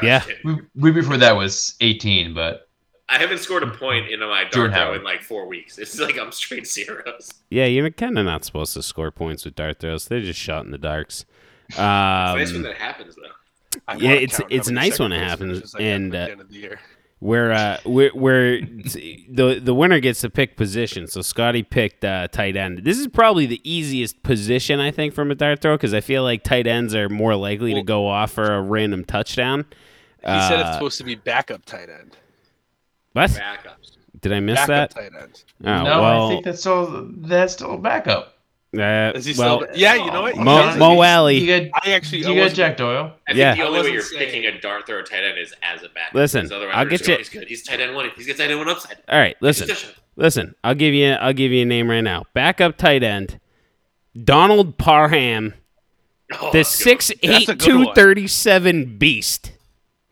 [0.01, 0.23] Yeah.
[0.43, 2.68] We, we before that was eighteen, but
[3.11, 5.77] I haven't scored a point in my dart throw in like four weeks.
[5.79, 7.31] It's like I'm straight zeros.
[7.49, 10.07] Yeah, you're kind of not supposed to score points with dart throws.
[10.07, 11.25] They're just shot in the darks.
[11.69, 13.79] It's nice when Um, that happens, though.
[13.87, 16.21] I Yeah, it's- count it's nice when second it happens, finishes I got and, at
[16.21, 16.79] uh, the end of the year.
[17.19, 21.07] where uh, where where the the winner gets to pick position.
[21.07, 22.79] So Scotty picked uh, tight end.
[22.83, 26.23] This is probably the easiest position I think from a dart throw because I feel
[26.23, 29.65] like tight ends are more likely to go off for a random touchdown.
[30.21, 32.17] He said it's Uh, supposed to be backup tight end.
[33.21, 33.91] What Backups.
[34.21, 34.91] did I miss Backup that?
[34.91, 35.43] tight end.
[35.63, 38.35] Oh no, well, I think that's still that's still a backup.
[38.77, 39.75] uh, Is he well, still?
[39.75, 40.37] Yeah, you know what?
[40.37, 41.37] Mo- He's- Mo Alley.
[41.39, 42.23] You got I actually.
[42.25, 43.13] I you got Jack Doyle.
[43.27, 43.53] I Yeah.
[43.55, 45.89] think the only way you're saying- picking a dart throw tight end is as a
[45.89, 46.13] backup.
[46.13, 47.47] Listen, otherwise I'll get you- He's good.
[47.47, 48.09] He's tight end one.
[48.15, 48.97] He's got tight end one upside.
[49.09, 49.35] all right.
[49.41, 49.67] Listen,
[50.15, 50.55] listen.
[50.63, 52.25] I'll give you I'll give you a name right now.
[52.33, 53.39] Backup tight end,
[54.23, 55.53] Donald Parham,
[56.39, 57.27] Oh, the six eight two thirty seven beast.
[57.27, 57.95] six That's eight a good two one.
[57.95, 59.51] thirty seven beast.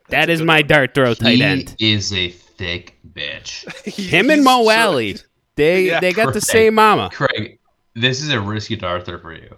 [0.08, 0.66] That a is good my one.
[0.66, 1.76] dart throw tight he end.
[1.78, 3.64] is a thick bitch.
[4.10, 5.16] Him and He's Mo so- Alley,
[5.56, 7.08] they Yeah, they got the same mama.
[7.12, 7.58] Craig,
[7.94, 9.56] this is a risky dart throw for you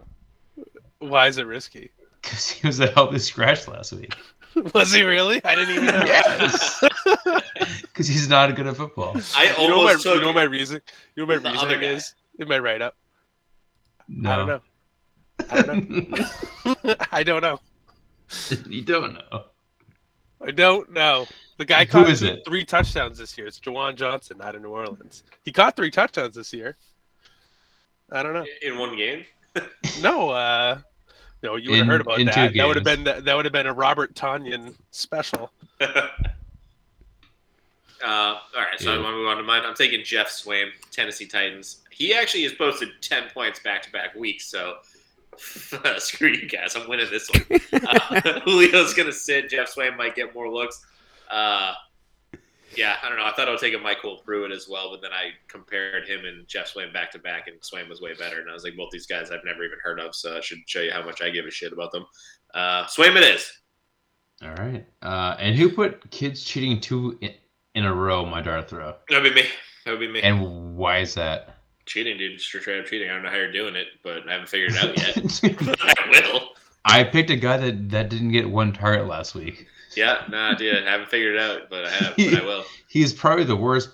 [1.01, 1.91] Why is it risky?
[2.23, 4.15] because he was a healthy scratch last week.
[4.75, 5.43] Was he really?
[5.45, 6.03] I didn't even know.
[6.05, 6.85] Yes.
[7.83, 9.15] Because he's not good at football.
[9.37, 10.15] I You know, my, almost took.
[10.17, 10.81] you know my reason.
[11.15, 12.97] You know my other reasoning is in my write up.
[14.09, 14.31] No.
[14.31, 14.61] I don't know.
[15.51, 15.91] I don't
[16.91, 16.95] know.
[17.13, 17.61] I don't know.
[18.69, 19.45] you don't know.
[20.47, 21.27] I don't know.
[21.61, 22.43] The guy Who caught is it?
[22.47, 23.47] three touchdowns this year.
[23.47, 25.25] It's Juwan Johnson out of New Orleans.
[25.45, 26.75] He caught three touchdowns this year.
[28.11, 28.47] I don't know.
[28.63, 29.27] in one game.
[30.01, 30.79] No, uh,
[31.43, 32.55] no, you would have heard about in two that.
[32.55, 33.05] That would have games.
[33.05, 35.53] been that would have been a Robert Tonyan special.
[38.03, 39.61] Uh, all right, so I want to move on to mine.
[39.63, 41.83] I'm taking Geoff Swaim, Tennessee Titans.
[41.91, 44.77] He actually has posted 10 points back to back weeks, so
[45.99, 46.75] screw you guys.
[46.77, 47.61] I'm winning this one.
[47.75, 49.51] Uh, Julio's going to sit.
[49.51, 50.87] Geoff Swaim might get more looks.
[51.31, 51.75] Uh,
[52.77, 53.25] yeah, I don't know.
[53.25, 56.25] I thought I would take a MyCole Pruitt as well, but then I compared him
[56.25, 58.41] and Geoff Swaim back to back, and Swaim was way better.
[58.41, 60.59] And I was like, both these guys I've never even heard of, so I should
[60.67, 62.07] show you how much I give a shit about them.
[62.55, 63.51] Uh, Swaim it is.
[64.43, 64.87] All right.
[65.03, 67.35] Uh, and who put kids cheating two in,
[67.75, 68.25] in a row?
[68.25, 68.95] My dart throw.
[69.09, 69.49] That would be me.
[69.85, 70.23] That would be me.
[70.23, 71.61] And why is that?
[71.91, 72.39] cheating, dude.
[72.39, 73.11] Just straight up cheating.
[73.11, 75.77] I don't know how you're doing it, but I haven't figured it out yet.
[75.83, 76.51] I will.
[76.85, 79.67] I picked a guy that, that didn't get one target last week.
[79.97, 80.87] Yeah, no idea.
[80.87, 82.17] I haven't figured it out, but I have.
[82.17, 82.65] But I will.
[82.89, 83.91] He's probably the worst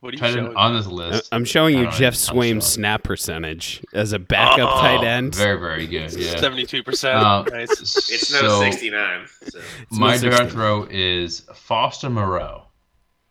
[0.00, 1.28] What are you tight end on this list.
[1.32, 2.18] I'm showing you Jeff know.
[2.18, 5.34] Swaim's snap percentage as a backup Oh, tight end.
[5.34, 6.12] Very, very good.
[6.12, 6.36] Yeah.
[6.38, 7.18] Seventy-two percent.
[7.18, 7.70] Um, Nice.
[8.10, 9.26] It's no so 69.
[9.48, 9.60] So.
[9.92, 10.48] My no dart 16.
[10.50, 12.64] throw is Foster Moreau,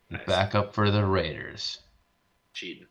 [0.10, 0.22] Nice.
[0.26, 1.80] backup for the Raiders.
[2.54, 2.88] Cheating.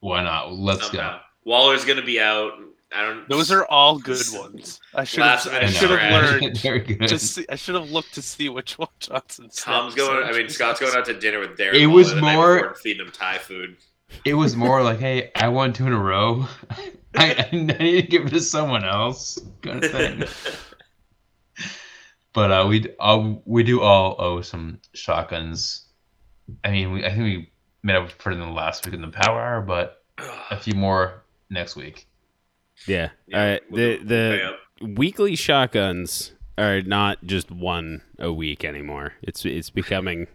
[0.00, 0.52] Why not?
[0.52, 1.20] Let's Somehow.
[1.44, 2.52] Waller's gonna be out.
[2.94, 3.28] I don't.
[3.28, 4.80] Those are all good ones.
[4.94, 5.46] I should have.
[5.48, 6.58] I should have learned.
[6.62, 7.08] Very good.
[7.08, 9.50] To see, I should have looked to see which one Johnson.
[9.54, 10.22] Tom's going.
[10.24, 11.76] I mean, Scott's going out to dinner with Derek.
[11.76, 13.76] It was more- before and feeding him Thai food.
[14.24, 16.46] It was more like, hey, I won two in a row.
[17.16, 20.22] I, I need to give it to someone else, kind of thing.
[22.32, 25.86] but uh, we uh, we do all owe some shotguns.
[26.64, 27.50] I mean, we, I think we
[27.82, 30.04] made up for it in the last week in the Power Hour, but
[30.50, 32.06] a few more next week.
[32.86, 33.10] Yeah.
[33.26, 33.62] Yeah, All right.
[33.70, 39.12] we'll- The the weekly shotguns are not just one a week anymore.
[39.22, 40.26] It's it's becoming.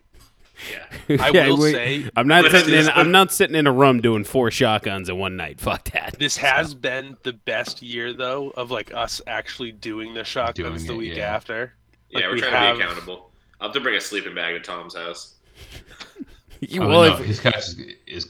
[0.69, 1.17] Yeah.
[1.23, 2.89] I Yeah, will wait, say I'm not Let's sitting in.
[2.89, 5.59] I'm not sitting in a room doing four shotguns in one night.
[5.61, 6.15] Fuck that.
[6.19, 10.87] this has been the best year though of like us actually doing the shotguns Doing
[10.87, 11.33] the it, week yeah.
[11.35, 11.73] after.
[12.09, 13.31] Yeah, we're we trying have- to be accountable.
[13.59, 15.35] I'll have to bring a sleeping bag to Tom's house.
[16.63, 18.29] You- Oh, well, no, if- his couch is, is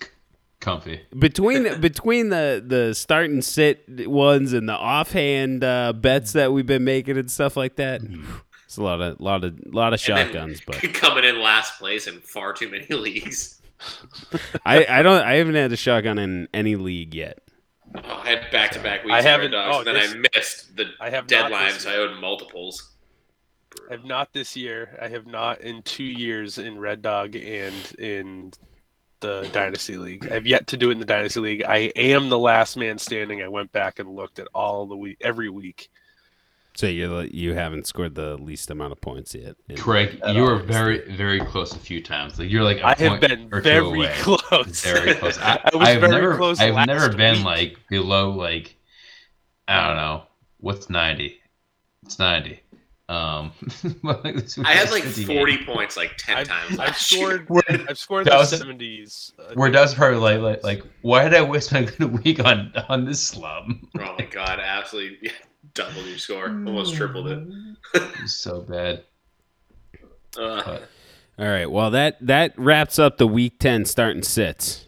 [0.61, 1.01] comfy.
[1.17, 6.65] between between the the start and sit ones and the offhand uh, bets that we've
[6.65, 8.01] been making and stuff like that,
[8.65, 10.61] it's a lot of lot of lot of And shotguns.
[10.65, 13.61] But coming in last place in far too many leagues.
[14.65, 17.39] I I don't I haven't had a shotgun in any league yet.
[17.93, 19.11] Oh, I had back to back weeks.
[19.13, 21.71] I Red haven't- Dogs, oh, and then this- I missed the I have not deadline,
[21.73, 22.87] so I owed multiples.
[23.89, 24.97] I have not this year.
[25.01, 28.51] I have not in two years in Red Dog and in
[29.21, 30.27] the Dynasty League.
[30.29, 31.63] I have yet to do it in the Dynasty League.
[31.63, 33.41] I am the last man standing.
[33.41, 35.89] I went back and looked at all the week, every week.
[36.73, 39.55] So you you haven't scored the least amount of points yet.
[39.77, 42.39] Craig, you were very, very close a few times.
[42.39, 44.81] Like you're like a I have been very close.
[44.81, 45.37] Very close.
[45.37, 47.45] I, I was have very never, close I've last never been week.
[47.45, 48.77] like below like,
[49.67, 50.23] I don't know,
[50.59, 51.41] what's ninety?
[52.03, 52.61] It's ninety.
[53.11, 53.51] Um,
[54.03, 55.35] but, like, this I had like 58.
[55.35, 57.43] 40 points like 10 I've, times I've last year.
[57.43, 57.85] scored.
[57.89, 59.33] I've scored in the seventies.
[59.37, 62.71] Uh, Where Dub's probably like, like, like, why did I waste my good week on
[62.87, 63.89] on this slum?
[63.99, 65.31] Oh my god, absolutely yeah,
[65.73, 66.45] doubled your score.
[66.45, 67.47] Almost tripled it.
[68.23, 69.03] It's so bad.
[70.37, 70.79] Uh,
[71.37, 71.69] All right.
[71.69, 74.87] Well, that that wraps up the week ten starting sits.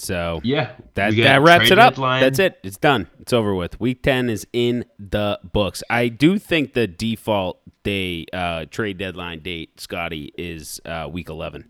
[0.00, 1.92] So yeah, that that wraps it up.
[1.94, 2.22] deadline.
[2.22, 2.58] That's it.
[2.62, 3.06] It's done.
[3.20, 3.78] It's over with.
[3.78, 5.82] Week ten is in the books.
[5.90, 11.68] I do think the default day uh, trade deadline date, Scotty, is uh, week eleven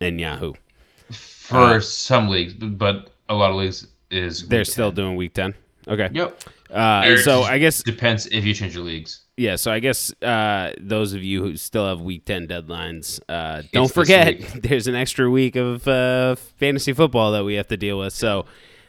[0.00, 0.54] in Yahoo.
[1.10, 4.94] for Uh, some leagues, but a lot of leagues is They're still 10.
[4.96, 5.54] doing week ten.
[5.88, 6.08] Okay.
[6.12, 6.40] Yep.
[6.70, 9.20] Uh, so I guess Depends if you change your leagues.
[9.42, 9.56] Yeah.
[9.56, 13.84] So I guess uh, those of you who still have week ten deadlines, uh, don't
[13.84, 17.98] this forget there's an extra week of uh, fantasy football that we have to deal
[17.98, 18.12] with.
[18.12, 18.46] So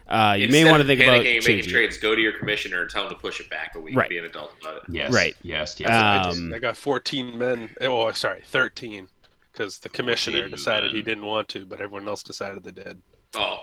[0.08, 1.70] uh, you may want to think about making changing.
[1.70, 1.74] it.
[1.74, 1.97] trades.
[1.97, 3.95] Go to your commissioner and tell him to push it back a week.
[3.95, 4.10] Right.
[4.10, 4.84] Be an adult about it.
[4.89, 5.12] Yes.
[5.12, 5.36] Right.
[5.41, 5.80] Yes.
[5.80, 5.89] Yes.
[5.89, 7.70] I, just, Um, I got 14 men.
[7.82, 9.08] Oh, sorry, 13,
[9.51, 13.01] because the commissioner 14 decided he didn't want to, but everyone else decided they did.
[13.34, 13.60] Oh,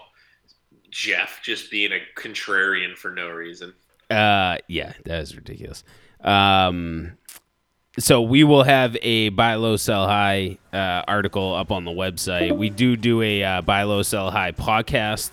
[0.91, 3.75] Jeff just being a contrarian for no reason.
[4.11, 5.85] Uh, yeah, that is ridiculous.
[6.23, 7.13] Um,
[7.99, 12.57] so we will have a buy low, sell high uh, article up on the website.
[12.57, 15.31] We do do a uh, buy low, sell high podcast,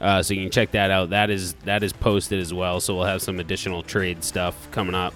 [0.00, 1.10] uh, so you can check that out.
[1.10, 2.80] That is that is posted as well.
[2.80, 5.14] So we'll have some additional trade stuff coming up.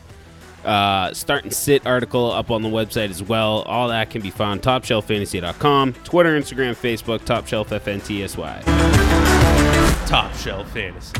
[0.64, 3.62] Uh, start and sit article up on the website as well.
[3.62, 8.64] All that can be found topshelffantasy.com, Twitter, Instagram, Facebook, Top Shelf FNTSY.
[10.06, 11.14] Top Shelf Fantasy.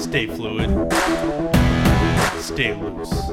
[0.00, 0.70] Stay fluid.
[2.50, 3.30] Stay loose.